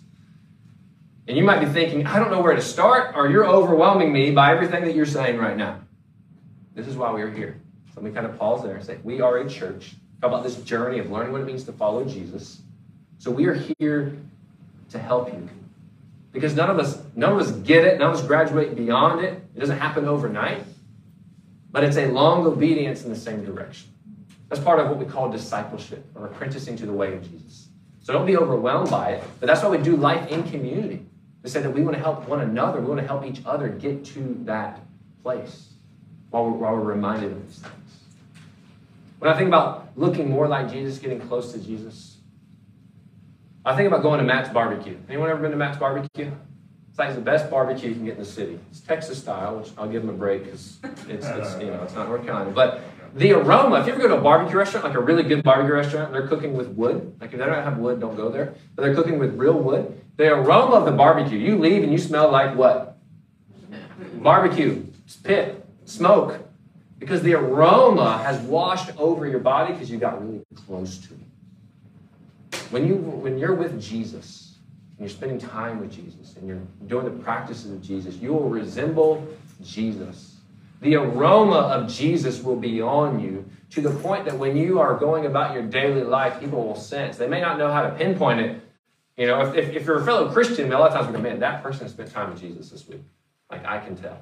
[1.28, 4.32] And you might be thinking, I don't know where to start, or you're overwhelming me
[4.32, 5.80] by everything that you're saying right now.
[6.74, 7.60] This is why we are here.
[7.93, 9.96] So let me kind of pause there and say, we are a church.
[10.22, 12.62] Talk about this journey of learning what it means to follow Jesus.
[13.20, 14.17] So we are here
[14.89, 15.48] to help you
[16.38, 19.41] because none of us none of us get it none of us graduate beyond it.
[19.56, 20.63] It doesn't happen overnight.
[21.71, 23.89] But it's a long obedience in the same direction.
[24.47, 27.69] That's part of what we call discipleship or apprenticing to the way of jesus.
[28.02, 29.23] So don't be overwhelmed by it.
[29.39, 31.04] But that's why we do life in community.
[31.41, 33.67] To say that we want to help one another we want to help each other
[33.67, 34.80] get to that
[35.23, 35.69] place
[36.30, 37.91] while we're, while we're reminded of these things.
[39.17, 42.07] When i think about looking more like jesus getting close to jesus
[43.67, 44.95] I think about going to Matt's Barbecue.
[45.10, 46.32] Anyone ever been to Matt's Barbecue?
[46.89, 48.58] It's like the best barbecue you can get in the city.
[48.71, 50.77] It's Texas style, which I'll give them a break because
[51.10, 52.51] it's, it's, you know it's not North Carolina.
[52.51, 52.80] But
[53.15, 55.73] the aroma, if you ever go to a barbecue restaurant, like a really good barbecue
[55.73, 57.13] restaurant, they're cooking with wood.
[57.19, 58.56] Like if they don't have wood, don't go there.
[58.73, 60.01] But they're cooking with real wood.
[60.15, 62.97] The aroma of the barbecue, you leave and you smell like what?
[64.13, 64.86] Barbecue,
[65.25, 66.39] pit, smoke.
[66.99, 71.19] Because the aroma has washed over your body because you got really close to it.
[72.69, 74.57] When, you, when you're with Jesus,
[74.97, 78.49] and you're spending time with Jesus, and you're doing the practices of Jesus, you will
[78.49, 79.25] resemble
[79.63, 80.36] Jesus.
[80.81, 84.95] The aroma of Jesus will be on you to the point that when you are
[84.95, 87.17] going about your daily life, people will sense.
[87.17, 88.62] They may not know how to pinpoint it.
[89.17, 91.19] You know, if, if, if you're a fellow Christian, a lot of times we go,
[91.19, 93.01] man, that person spent time with Jesus this week.
[93.49, 94.19] Like, I can tell.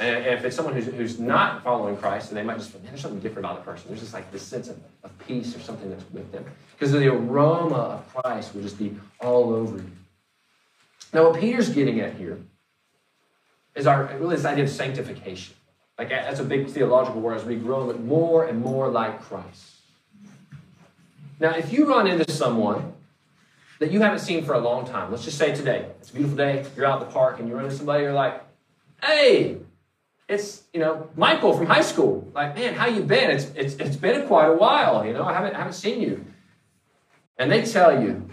[0.00, 3.20] And if it's someone who's, who's not following Christ, and they might just there's something
[3.20, 3.88] different about the person.
[3.88, 6.44] There's just like this sense of, of peace or something that's with them.
[6.72, 9.90] Because the aroma of Christ will just be all over you.
[11.12, 12.38] Now, what Peter's getting at here
[13.74, 15.54] is our really this idea of sanctification.
[15.98, 19.78] Like that's a big theological word as we grow more and more like Christ.
[21.40, 22.92] Now, if you run into someone
[23.80, 26.36] that you haven't seen for a long time, let's just say today, it's a beautiful
[26.36, 28.42] day, you're out in the park and you run into somebody, you're like,
[29.02, 29.58] hey,
[30.28, 32.30] it's you know Michael from high school.
[32.34, 33.30] Like, man, how you been?
[33.30, 35.04] It's it's it's been quite a while.
[35.04, 36.24] You know, I haven't I haven't seen you.
[37.38, 38.28] And they tell you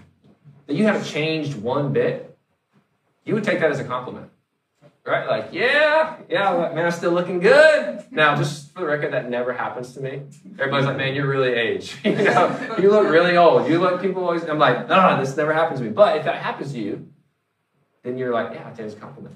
[0.67, 2.37] that you haven't changed one bit.
[3.23, 4.29] You would take that as a compliment,
[5.05, 5.27] right?
[5.27, 8.03] Like, yeah, yeah, man, I'm still looking good.
[8.11, 10.21] Now, just for the record, that never happens to me.
[10.59, 11.97] Everybody's like, man, you're really aged.
[12.03, 13.67] you know, you look really old.
[13.67, 14.43] You look people always.
[14.43, 15.91] I'm like, no, this never happens to me.
[15.91, 17.07] But if that happens to you,
[18.03, 19.35] then you're like, yeah, I take it as a compliment.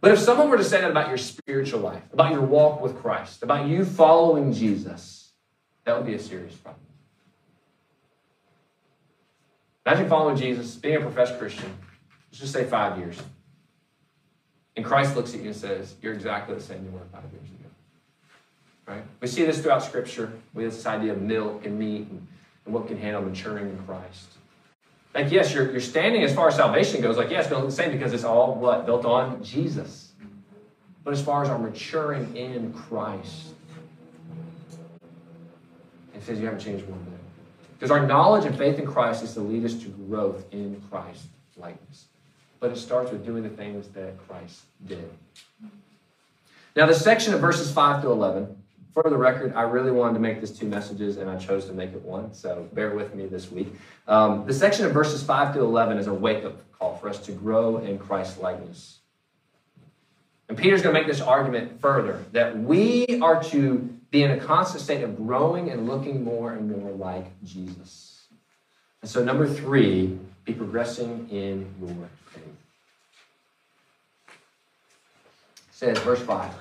[0.00, 2.96] But if someone were to say that about your spiritual life, about your walk with
[3.00, 5.32] Christ, about you following Jesus,
[5.84, 6.84] that would be a serious problem.
[9.84, 11.70] Imagine following Jesus, being a professed Christian,
[12.30, 13.20] let's just say five years.
[14.76, 17.44] And Christ looks at you and says, You're exactly the same you were five years
[17.44, 17.68] ago.
[18.86, 19.02] Right?
[19.20, 20.32] We see this throughout Scripture.
[20.54, 22.26] We have this idea of milk and meat and,
[22.64, 24.28] and what can handle maturing in Christ.
[25.14, 27.90] Like, yes, your, your standing as far as salvation goes, like, yes, it's the same
[27.90, 28.86] because it's all what?
[28.86, 30.12] Built on Jesus.
[31.02, 33.46] But as far as our maturing in Christ,
[36.14, 37.18] it says you haven't changed one bit.
[37.78, 41.24] Because our knowledge and faith in Christ is to lead us to growth in Christ
[41.56, 42.06] likeness.
[42.60, 45.10] But it starts with doing the things that Christ did.
[46.76, 48.59] Now, the section of verses 5 to 11
[48.92, 51.72] for the record, I really wanted to make this two messages and I chose to
[51.72, 53.68] make it one, so bear with me this week.
[54.08, 57.18] Um, the section of verses 5 to 11 is a wake up call for us
[57.26, 58.98] to grow in Christ likeness.
[60.48, 64.38] And Peter's going to make this argument further that we are to be in a
[64.38, 68.24] constant state of growing and looking more and more like Jesus.
[69.00, 72.44] And so, number three, be progressing in your faith.
[75.70, 76.52] says, verse 5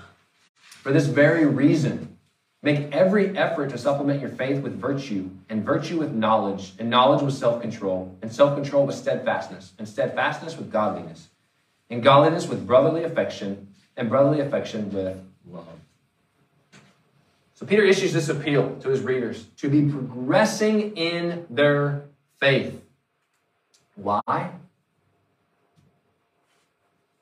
[0.64, 2.19] For this very reason,
[2.62, 7.22] make every effort to supplement your faith with virtue, and virtue with knowledge, and knowledge
[7.22, 11.30] with self control, and self control with steadfastness, and steadfastness with godliness,
[11.90, 15.18] and godliness with brotherly affection, and brotherly affection with
[15.50, 15.66] love.
[17.56, 22.04] So Peter issues this appeal to his readers to be progressing in their
[22.40, 22.82] faith.
[23.96, 24.52] Why?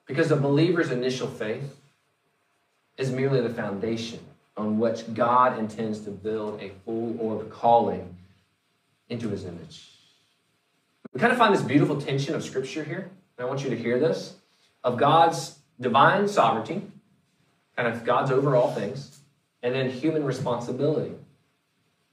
[0.06, 1.76] Because the believer's initial faith
[2.98, 4.20] is merely the foundation
[4.58, 8.16] on which God intends to build a full orb calling
[9.10, 9.90] into his image.
[11.14, 13.78] We kind of find this beautiful tension of scripture here, and I want you to
[13.78, 14.36] hear this
[14.84, 16.82] of God's divine sovereignty,
[17.76, 19.20] kind of God's over all things,
[19.62, 21.14] and then human responsibility.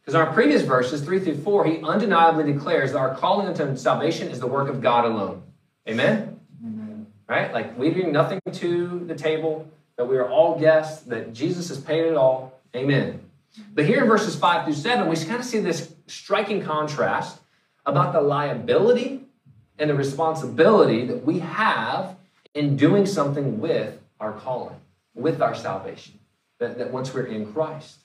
[0.01, 4.29] Because our previous verses, 3 through 4, he undeniably declares that our calling unto salvation
[4.29, 5.43] is the work of God alone.
[5.89, 6.41] Amen?
[6.63, 7.07] Amen.
[7.27, 7.53] Right?
[7.53, 11.81] Like we bring nothing to the table, that we are all guests, that Jesus has
[11.81, 12.61] paid it all.
[12.75, 13.21] Amen.
[13.73, 17.39] But here in verses 5 through 7, we kind of see this striking contrast
[17.87, 19.21] about the liability
[19.79, 22.17] and the responsibility that we have
[22.55, 24.77] in doing something with our calling,
[25.15, 26.19] with our salvation,
[26.59, 27.99] that, that once we're in Christ.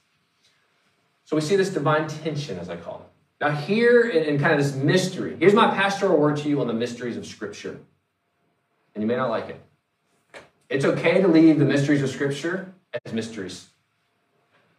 [1.25, 3.45] So we see this divine tension, as I call it.
[3.45, 6.67] Now, here in, in kind of this mystery, here's my pastoral word to you on
[6.67, 7.79] the mysteries of Scripture.
[8.95, 9.61] And you may not like it.
[10.69, 12.71] It's okay to leave the mysteries of Scripture
[13.03, 13.69] as mysteries.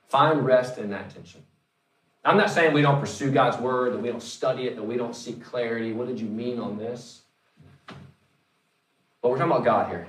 [0.09, 1.43] Find rest in that tension.
[2.25, 4.97] I'm not saying we don't pursue God's word, that we don't study it, that we
[4.97, 5.93] don't seek clarity.
[5.93, 7.23] What did you mean on this?
[7.87, 10.07] But we're talking about God here.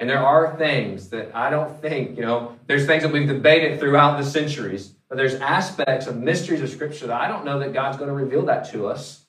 [0.00, 3.78] And there are things that I don't think, you know, there's things that we've debated
[3.78, 7.72] throughout the centuries, but there's aspects of mysteries of Scripture that I don't know that
[7.72, 9.26] God's going to reveal that to us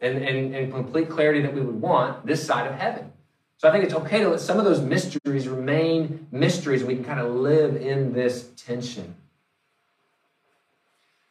[0.00, 3.12] in, in, in complete clarity that we would want this side of heaven.
[3.58, 6.84] So I think it's okay to let some of those mysteries remain mysteries.
[6.84, 9.14] We can kind of live in this tension.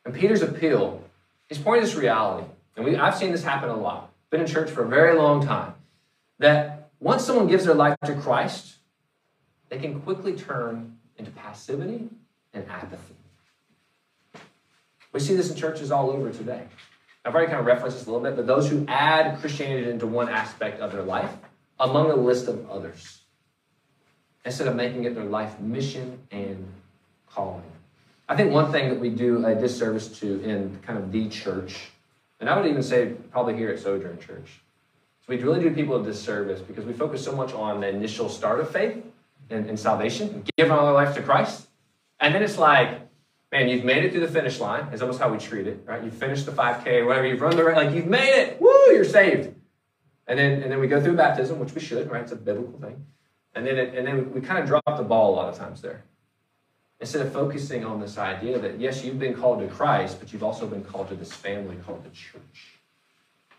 [0.06, 1.04] And Peter's appeal,
[1.48, 2.48] he's pointing this reality.
[2.76, 4.12] And we, I've seen this happen a lot.
[4.32, 5.76] Been in church for a very long time.
[6.40, 8.76] That once someone gives their life to Christ,
[9.70, 12.10] they can quickly turn into passivity
[12.54, 13.16] and apathy.
[15.12, 16.64] We see this in churches all over today.
[17.24, 20.08] I've already kind of referenced this a little bit, but those who add Christianity into
[20.08, 21.32] one aspect of their life
[21.80, 23.22] among a list of others,
[24.44, 26.66] instead of making it their life mission and
[27.30, 27.64] calling.
[28.28, 31.90] I think one thing that we do a disservice to in kind of the church,
[32.40, 34.62] and I would even say probably here at Sojourn Church,
[35.22, 38.30] so we really do people a disservice because we focus so much on the initial
[38.30, 39.04] start of faith
[39.50, 41.68] and, and salvation, and giving all our life to Christ.
[42.20, 43.02] And then it's like,
[43.52, 44.92] man, you've made it through the finish line.
[44.94, 46.04] Is almost how we treat it, right?
[46.04, 48.62] You've finished the 5K, whatever, you've run the like you've made it.
[48.62, 49.54] Woo, you're saved.
[50.28, 52.22] And then and then we go through baptism, which we should, right?
[52.22, 53.06] It's a biblical thing.
[53.54, 55.82] And then it, and then we kind of drop the ball a lot of times
[55.82, 56.04] there.
[57.00, 60.44] Instead of focusing on this idea that yes, you've been called to Christ, but you've
[60.44, 62.76] also been called to this family called the church.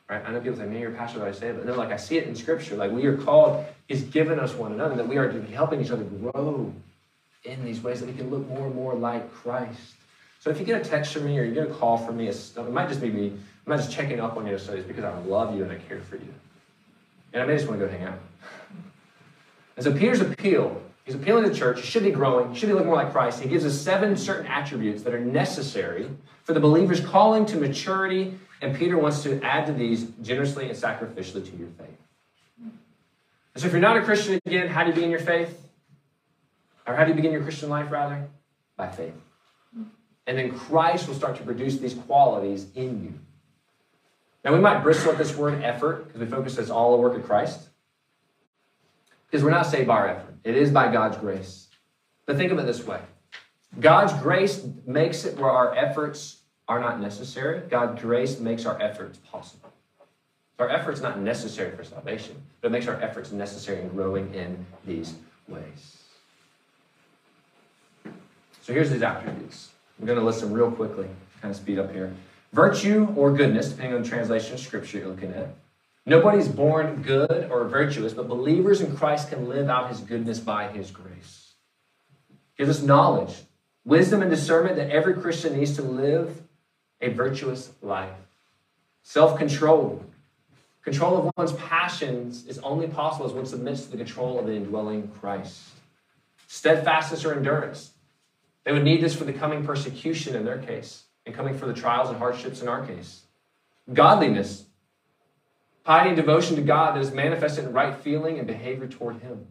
[0.09, 0.23] Right?
[0.25, 1.57] I know people say, man, you're a pastor, I say it.
[1.57, 2.77] But no, like I see it in Scripture.
[2.77, 5.81] Like we are called, He's given us one another, that we are to be helping
[5.81, 6.73] each other grow
[7.45, 9.95] in these ways that we can look more and more like Christ.
[10.41, 12.29] So if you get a text from me or you get a call from me,
[12.29, 13.29] it might just be me.
[13.29, 16.01] I'm not just checking up on you studies because I love you and I care
[16.01, 16.33] for you.
[17.37, 18.19] And I may just want to go hang out.
[19.77, 22.73] And so Peter's appeal, he's appealing to the church, it should be growing, should be
[22.73, 23.43] looking more like Christ.
[23.43, 26.09] He gives us seven certain attributes that are necessary
[26.45, 30.79] for the believer's calling to maturity and Peter wants to add to these generously and
[30.79, 31.99] sacrificially to your faith.
[32.59, 32.73] And
[33.57, 35.63] so if you're not a Christian again, how do you begin your faith?
[36.87, 38.29] Or how do you begin your Christian life, rather?
[38.79, 39.13] By faith.
[40.27, 43.26] And then Christ will start to produce these qualities in you.
[44.47, 47.17] Now, we might bristle at this word effort because we focus it's all the work
[47.17, 47.69] of Christ.
[49.29, 51.67] Because we're not saved by our effort, it is by God's grace.
[52.27, 53.01] But think of it this way
[53.81, 57.61] God's grace makes it where our efforts are not necessary.
[57.69, 59.73] God's grace makes our efforts possible.
[60.61, 64.65] Our efforts not necessary for salvation, but it makes our efforts necessary in growing in
[64.87, 65.15] these
[65.49, 65.97] ways.
[68.63, 69.71] So here's these attributes.
[69.99, 71.09] I'm going to list them real quickly,
[71.43, 72.15] kind of speed up here.
[72.57, 75.55] Virtue or goodness, depending on the translation of scripture you're looking at.
[76.07, 80.69] Nobody's born good or virtuous, but believers in Christ can live out his goodness by
[80.69, 81.53] his grace.
[82.57, 83.35] Gives us knowledge,
[83.85, 86.45] wisdom, and discernment that every Christian needs to live
[87.03, 88.17] a virtuous life.
[89.03, 90.03] Self control.
[90.83, 94.55] Control of one's passions is only possible as one submits to the control of the
[94.55, 95.61] indwelling Christ.
[96.47, 97.91] Steadfastness or endurance.
[98.65, 101.75] They would need this for the coming persecution in their case, and coming for the
[101.75, 103.23] trials and hardships in our case.
[103.93, 104.65] Godliness.
[105.85, 109.47] Piety and devotion to God that is manifested in right feeling and behavior toward Him.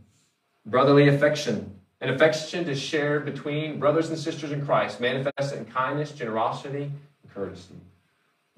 [0.66, 6.12] brotherly affection, an affection to share between brothers and sisters in Christ, manifested in kindness,
[6.12, 7.76] generosity, and courtesy.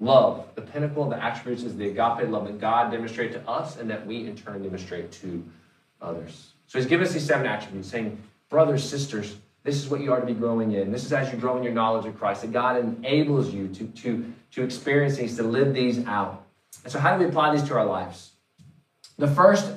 [0.00, 3.76] Love, the pinnacle of the attributes is the agape love that God demonstrates to us
[3.76, 5.44] and that we in turn demonstrate to
[6.00, 6.52] others.
[6.66, 9.36] So he's given us these seven attributes, saying, brothers, sisters,
[9.68, 10.90] this is what you are to be growing in.
[10.90, 13.84] This is as you grow in your knowledge of Christ, that God enables you to,
[13.86, 16.46] to, to experience these, to live these out.
[16.84, 18.30] And so how do we apply these to our lives?
[19.18, 19.70] The first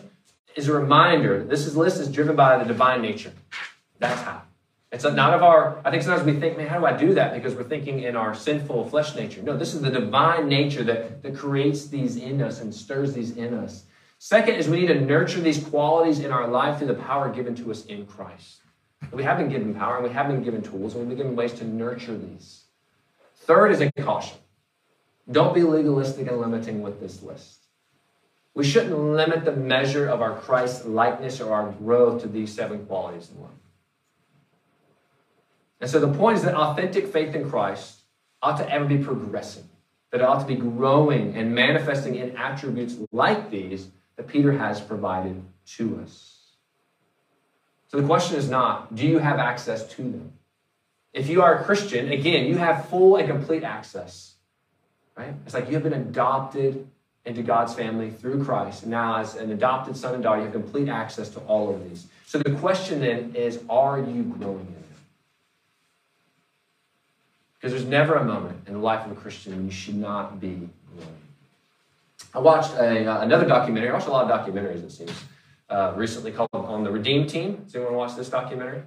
[0.56, 1.44] is a reminder.
[1.44, 3.34] This is, list is driven by the divine nature.
[4.00, 4.44] That's how.
[4.94, 7.34] It's not of our, I think sometimes we think, man, how do I do that?
[7.34, 9.42] Because we're thinking in our sinful flesh nature.
[9.42, 13.36] No, this is the divine nature that, that creates these in us and stirs these
[13.36, 13.84] in us.
[14.20, 17.56] Second is we need to nurture these qualities in our life through the power given
[17.56, 18.62] to us in Christ.
[19.12, 21.36] We have been given power and we have been given tools and we've been given
[21.36, 22.66] ways to nurture these.
[23.36, 24.38] Third is a caution.
[25.30, 27.66] Don't be legalistic and limiting with this list.
[28.54, 32.86] We shouldn't limit the measure of our Christ likeness or our growth to these seven
[32.86, 33.52] qualities in life.
[35.80, 38.02] And so the point is that authentic faith in Christ
[38.42, 39.68] ought to ever be progressing,
[40.12, 43.88] that it ought to be growing and manifesting in attributes like these
[44.18, 46.41] that Peter has provided to us.
[47.92, 50.32] So the question is not, do you have access to them?
[51.12, 54.36] If you are a Christian, again, you have full and complete access.
[55.18, 55.34] Right?
[55.46, 56.88] It's like you have been adopted
[57.26, 58.84] into God's family through Christ.
[58.84, 61.84] And now, as an adopted son and daughter, you have complete access to all of
[61.84, 62.08] these.
[62.26, 64.74] So the question then is, are you growing in?
[64.74, 64.84] Them?
[67.56, 70.40] Because there's never a moment in the life of a Christian when you should not
[70.40, 71.18] be growing.
[72.34, 73.90] I watched a, uh, another documentary.
[73.90, 75.12] I watched a lot of documentaries, it seems,
[75.72, 77.64] uh, recently called On the Redeem Team.
[77.64, 78.84] Does anyone watch this documentary?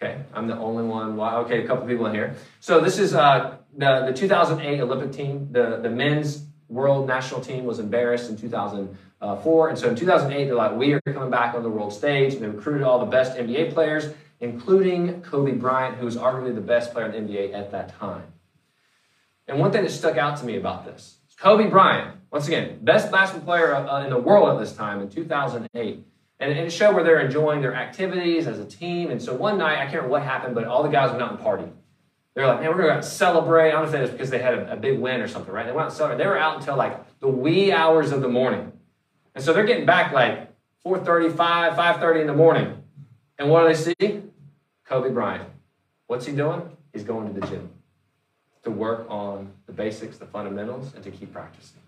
[0.00, 1.18] Okay, I'm the only one.
[1.18, 2.34] Okay, a couple people in here.
[2.60, 5.48] So this is uh, the, the 2008 Olympic team.
[5.52, 9.68] The, the men's world national team was embarrassed in 2004.
[9.68, 12.34] And so in 2008, they're like, we are coming back on the world stage.
[12.34, 16.60] And they recruited all the best NBA players including Kobe Bryant, who was arguably the
[16.60, 18.24] best player in the NBA at that time.
[19.48, 23.10] And one thing that stuck out to me about this Kobe Bryant, once again, best
[23.10, 26.04] basketball player uh, in the world at this time in 2008.
[26.38, 29.10] And it showed where they're enjoying their activities as a team.
[29.10, 31.30] And so one night, I can't remember what happened, but all the guys went out
[31.30, 31.64] and party.
[32.34, 33.70] They were like, man, we're going to celebrate.
[33.70, 35.50] I don't know if it was because they had a, a, big win or something,
[35.50, 35.64] right?
[35.64, 36.22] They went out and celebrated.
[36.22, 38.70] They were out until like the wee hours of the morning.
[39.34, 40.52] And so they're getting back like
[40.84, 41.36] 4.35,
[41.74, 42.82] 5.30 in the morning.
[43.38, 44.22] And what do they see?
[44.84, 45.48] Kobe Bryant.
[46.06, 46.68] What's he doing?
[46.92, 47.70] He's going to the gym
[48.64, 51.80] to work on the basics, the fundamentals, and to keep practicing.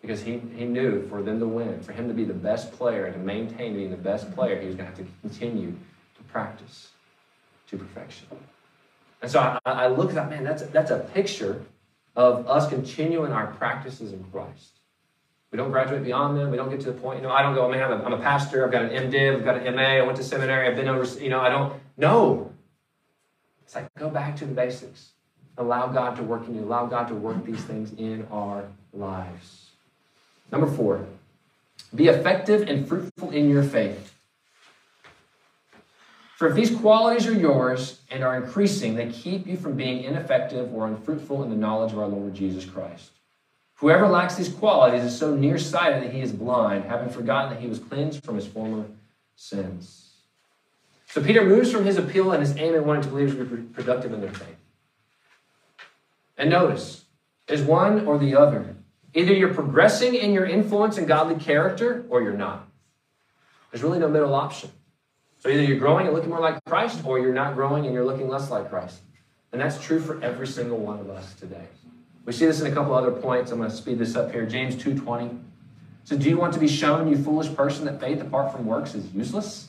[0.00, 3.06] Because he, he knew for them to win, for him to be the best player
[3.06, 5.72] and to maintain being the best player, he was going to have to continue
[6.16, 6.90] to practice
[7.68, 8.26] to perfection.
[9.22, 11.64] And so I, I look at that, man, that's that's a picture
[12.14, 14.76] of us continuing our practices in Christ.
[15.50, 16.50] We don't graduate beyond them.
[16.50, 18.12] We don't get to the point, you know, I don't go, man, I'm a, I'm
[18.12, 18.64] a pastor.
[18.64, 19.36] I've got an MDiv.
[19.36, 19.82] I've got an MA.
[19.82, 20.68] I went to seminary.
[20.68, 21.80] I've been over, you know, I don't.
[21.96, 22.52] No.
[23.62, 25.12] It's like, go back to the basics.
[25.58, 26.64] Allow God to work in you.
[26.64, 29.65] Allow God to work these things in our lives.
[30.50, 31.06] Number four,
[31.94, 34.14] be effective and fruitful in your faith.
[36.36, 40.72] For if these qualities are yours and are increasing, they keep you from being ineffective
[40.74, 43.10] or unfruitful in the knowledge of our Lord Jesus Christ.
[43.76, 47.68] Whoever lacks these qualities is so nearsighted that he is blind, having forgotten that he
[47.68, 48.84] was cleansed from his former
[49.34, 50.10] sins.
[51.08, 53.62] So Peter moves from his appeal and his aim in wanting to believers to be
[53.62, 54.56] productive in their faith.
[56.36, 57.04] And notice,
[57.48, 58.75] is one or the other.
[59.16, 62.68] Either you're progressing in your influence and godly character, or you're not.
[63.72, 64.70] There's really no middle option.
[65.38, 68.04] So either you're growing and looking more like Christ, or you're not growing and you're
[68.04, 69.00] looking less like Christ.
[69.52, 71.64] And that's true for every single one of us today.
[72.26, 73.50] We see this in a couple other points.
[73.50, 74.44] I'm going to speed this up here.
[74.44, 75.38] James 2.20.
[76.04, 78.94] So do you want to be shown, you foolish person, that faith apart from works
[78.94, 79.68] is useless?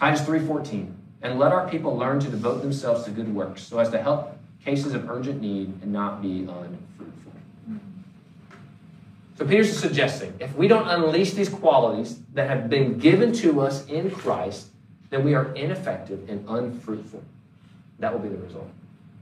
[0.00, 0.92] Titus 3.14.
[1.20, 4.38] And let our people learn to devote themselves to good works, so as to help
[4.64, 7.32] cases of urgent need and not be unfruitful.
[9.36, 13.86] So Peter's suggesting if we don't unleash these qualities that have been given to us
[13.86, 14.68] in Christ,
[15.10, 17.22] then we are ineffective and unfruitful.
[17.98, 18.68] That will be the result.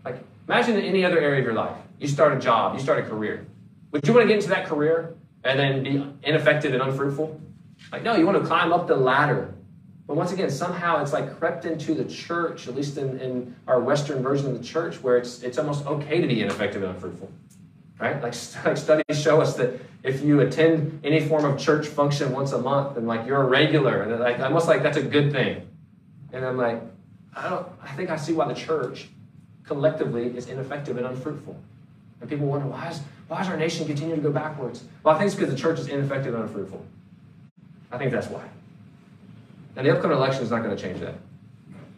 [0.04, 1.76] Like, imagine in any other area of your life.
[1.98, 3.46] You start a job, you start a career.
[3.90, 7.40] Would you want to get into that career and then be ineffective and unfruitful?
[7.90, 9.52] Like, no, you want to climb up the ladder.
[10.06, 13.80] But once again, somehow it's like crept into the church, at least in, in our
[13.80, 17.30] Western version of the church, where it's, it's almost okay to be ineffective and unfruitful.
[17.98, 18.20] Right?
[18.22, 18.34] Like,
[18.64, 22.58] like studies show us that if you attend any form of church function once a
[22.58, 25.66] month, and like you're a regular, and like almost like that's a good thing.
[26.32, 26.82] And I'm like,
[27.34, 29.08] I don't I think I see why the church
[29.64, 31.56] collectively is ineffective and unfruitful.
[32.20, 34.84] And people wonder, why is, why is our nation continuing to go backwards?
[35.02, 36.84] Well, I think it's because the church is ineffective and unfruitful.
[37.90, 38.44] I think that's why.
[39.76, 41.14] And the upcoming election is not going to change that.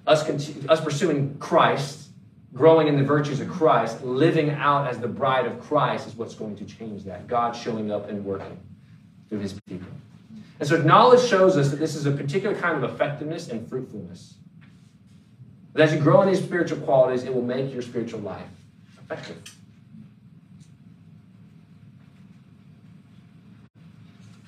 [0.07, 0.29] Us,
[0.69, 2.06] us pursuing Christ,
[2.57, 6.35] growing in the virtues of Christ, living out as the bride of Christ is what's
[6.35, 7.27] going to change that.
[7.27, 8.59] God showing up and working
[9.29, 9.89] through his people.
[10.59, 14.35] And so knowledge shows us that this is a particular kind of effectiveness and fruitfulness.
[15.75, 18.49] That as you grow in these spiritual qualities, it will make your spiritual life
[18.99, 19.55] effective.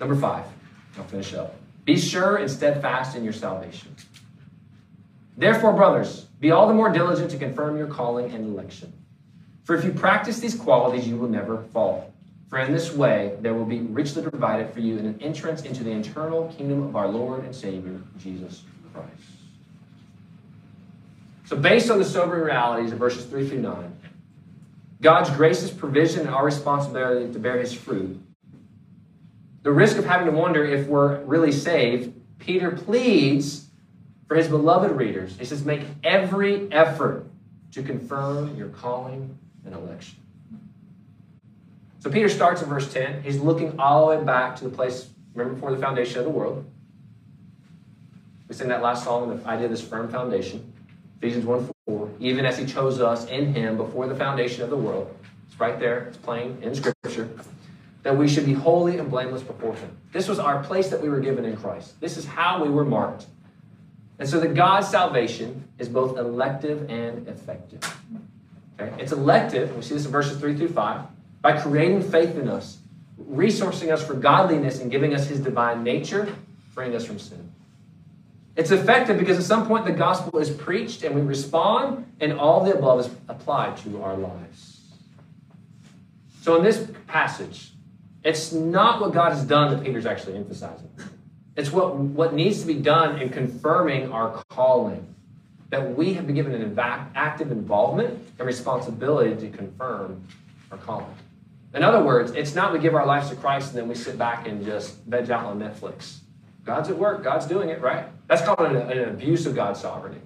[0.01, 0.47] Number five,
[0.97, 1.57] I'll finish up.
[1.85, 3.95] Be sure and steadfast in your salvation.
[5.39, 8.93] Therefore, brothers, be all the more diligent to confirm your calling and election.
[9.63, 12.13] For if you practice these qualities, you will never fall.
[12.49, 15.93] For in this way, there will be richly provided for you an entrance into the
[15.93, 19.13] eternal kingdom of our Lord and Savior, Jesus Christ.
[21.45, 23.97] So, based on the sobering realities of verses 3 through 9,
[25.01, 28.21] God's gracious provision and our responsibility to bear his fruit,
[29.63, 33.68] the risk of having to wonder if we're really saved, Peter pleads
[34.29, 35.37] for his beloved readers.
[35.39, 37.27] He says, Make every effort
[37.73, 40.19] to confirm your calling and election.
[42.01, 43.23] So Peter starts in verse 10.
[43.23, 46.31] He's looking all the way back to the place, remember, before the foundation of the
[46.31, 46.65] world.
[48.47, 50.73] We sing that last song, the idea of this firm foundation.
[51.19, 52.11] Ephesians 1 4.
[52.21, 55.15] Even as he chose us in him before the foundation of the world.
[55.49, 57.29] It's right there, it's plain in Scripture.
[58.05, 59.97] That we should be holy and blameless before him.
[60.13, 62.01] This was our place that we were given in Christ.
[62.01, 63.27] This is how we were marked.
[64.19, 67.81] And so that God's salvation is both elective and effective.
[68.79, 69.03] Okay?
[69.03, 71.01] It's elective, we see this in verses 3 through 5
[71.41, 72.79] by creating faith in us,
[73.31, 76.35] resourcing us for godliness, and giving us his divine nature,
[76.75, 77.53] freeing us from sin.
[78.57, 82.65] It's effective because at some point the gospel is preached and we respond, and all
[82.65, 84.81] the above is applied to our lives.
[86.43, 87.73] So in this passage,
[88.25, 90.91] it's not what God has done that Peter's actually emphasizing.
[91.59, 95.13] It's what, what needs to be done in confirming our calling.
[95.71, 100.23] That we have been given an active involvement and responsibility to confirm
[100.71, 101.15] our calling.
[101.75, 104.17] In other words, it's not we give our lives to Christ and then we sit
[104.17, 106.19] back and just veg out on Netflix.
[106.65, 107.25] God's at work.
[107.25, 108.07] God's doing it, right?
[108.29, 110.21] That's called an, an abuse of God's sovereignty.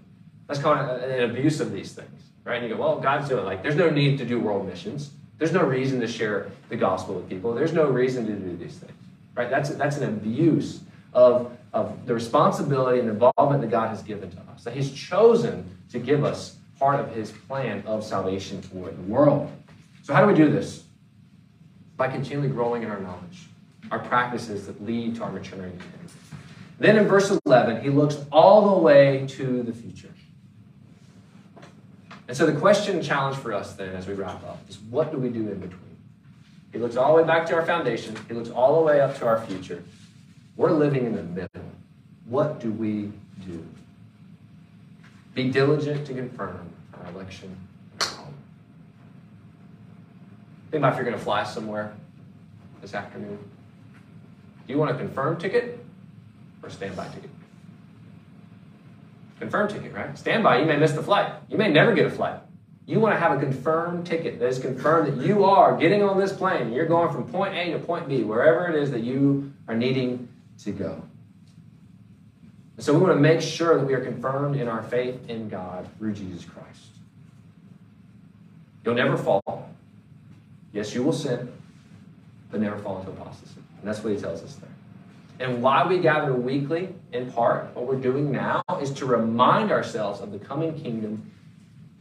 [0.47, 2.61] That's called an abuse of these things, right?
[2.61, 3.47] And you go, well, God's doing it.
[3.47, 5.13] Like, there's no need to do world missions.
[5.39, 7.55] There's no reason to share the gospel with people.
[7.55, 8.93] There's no reason to do these things,
[9.35, 9.49] right?
[9.49, 10.81] That's, that's an abuse
[11.13, 15.69] of, of the responsibility and involvement that God has given to us, that He's chosen
[15.91, 19.51] to give us part of His plan of salvation for the world.
[20.03, 20.85] So, how do we do this?
[22.03, 23.47] by continually growing in our knowledge,
[23.93, 25.79] our practices that lead to our maturing.
[26.81, 30.09] Then in verse 11, he looks all the way to the future.
[32.27, 35.13] And so the question and challenge for us then as we wrap up is what
[35.13, 35.97] do we do in between?
[36.73, 39.17] He looks all the way back to our foundation, he looks all the way up
[39.19, 39.85] to our future.
[40.57, 41.65] We're living in the middle.
[42.27, 43.13] What do we
[43.47, 43.65] do?
[45.35, 47.57] Be diligent to confirm our election
[50.73, 51.93] Think about if you're going to fly somewhere
[52.81, 53.39] this afternoon.
[54.67, 55.85] Do you want a confirmed ticket
[56.63, 57.29] or standby ticket?
[59.39, 60.17] Confirmed ticket, right?
[60.17, 61.31] Standby, you may miss the flight.
[61.51, 62.41] You may never get a flight.
[62.87, 66.19] You want to have a confirmed ticket that is confirmed that you are getting on
[66.19, 66.73] this plane.
[66.73, 70.27] You're going from point A to point B, wherever it is that you are needing
[70.59, 71.03] to go.
[72.79, 75.89] so we want to make sure that we are confirmed in our faith in God
[75.99, 76.93] through Jesus Christ.
[78.85, 79.71] You'll never fall.
[80.73, 81.53] Yes, you will sin,
[82.51, 83.61] but never fall into apostasy.
[83.79, 84.71] And that's what he tells us there.
[85.39, 90.21] And why we gather weekly, in part, what we're doing now is to remind ourselves
[90.21, 91.31] of the coming kingdom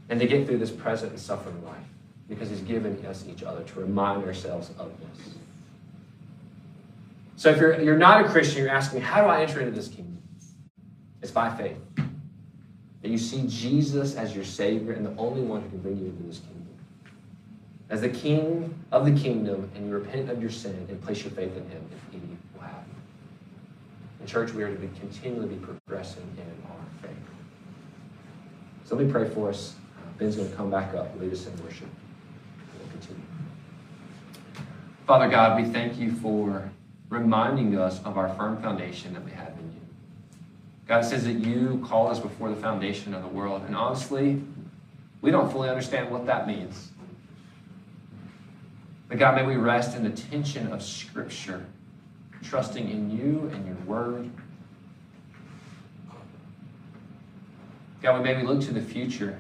[0.10, 1.78] and to get through this present and suffering life.
[2.30, 5.36] Because he's given us each other to remind ourselves of this.
[7.42, 9.72] So if you're, you're not a Christian, you're asking, me, how do I enter into
[9.72, 10.22] this kingdom?
[11.24, 11.80] It's by faith.
[11.96, 16.06] That you see Jesus as your Savior and the only one who can bring you
[16.06, 16.68] into this kingdom
[17.90, 21.32] as the king of the kingdom and you repent of your sin and place your
[21.32, 22.20] faith in him, if he
[22.54, 22.86] will have.
[24.20, 27.18] In church, we are to be continually be progressing in our faith.
[28.86, 29.74] So let me pray for us.
[29.98, 31.90] Uh, Ben's going to come back up, lead us in worship.
[32.78, 33.24] We'll continue.
[35.08, 36.70] Father God, we thank you for
[37.12, 39.82] reminding us of our firm foundation that we have in you.
[40.88, 43.64] God says that you called us before the foundation of the world.
[43.68, 44.42] And honestly,
[45.22, 46.90] we don't fully understand what that means.
[49.10, 51.66] But God, may we rest in the tension of Scripture,
[52.42, 54.32] trusting in you and your word.
[58.02, 59.38] God, may we look to the future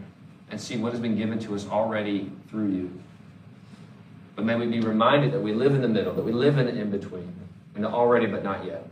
[0.51, 3.01] and see what has been given to us already through you.
[4.36, 6.65] But may we be reminded that we live in the middle, that we live in
[6.65, 7.34] the in between,
[7.76, 8.88] in the already but not yet.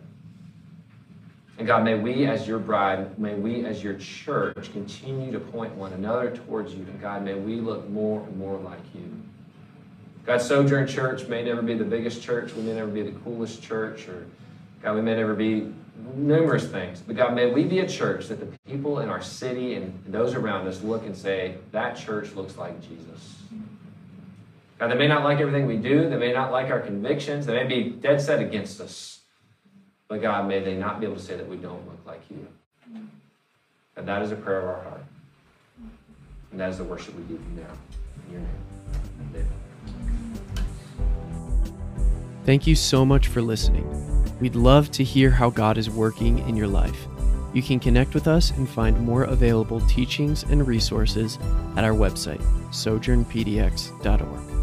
[1.58, 5.74] And God, may we as your bride, may we as your church continue to point
[5.76, 6.84] one another towards you.
[6.84, 9.22] And God, may we look more and more like you.
[10.26, 12.54] God, Sojourn Church may never be the biggest church.
[12.54, 14.08] We may never be the coolest church.
[14.08, 14.26] Or,
[14.82, 15.74] God, we may never be
[16.16, 17.02] numerous things.
[17.06, 20.36] But God, may we be a church that the people in our city and those
[20.36, 23.36] around us look and say, that church looks like Jesus.
[24.80, 26.10] God, they may not like everything we do.
[26.10, 27.46] They may not like our convictions.
[27.46, 29.20] They may be dead set against us.
[30.08, 32.48] But God, may they not be able to say that we don't look like you.
[33.98, 35.04] And that is a prayer of our heart.
[36.52, 37.68] And that is the worship we give you now.
[38.28, 38.50] In your name.
[39.36, 39.48] Amen.
[42.46, 43.86] Thank you so much for listening.
[44.40, 47.08] We'd love to hear how God is working in your life.
[47.54, 51.38] You can connect with us and find more available teachings and resources
[51.76, 54.59] at our website, sojournpdx.org.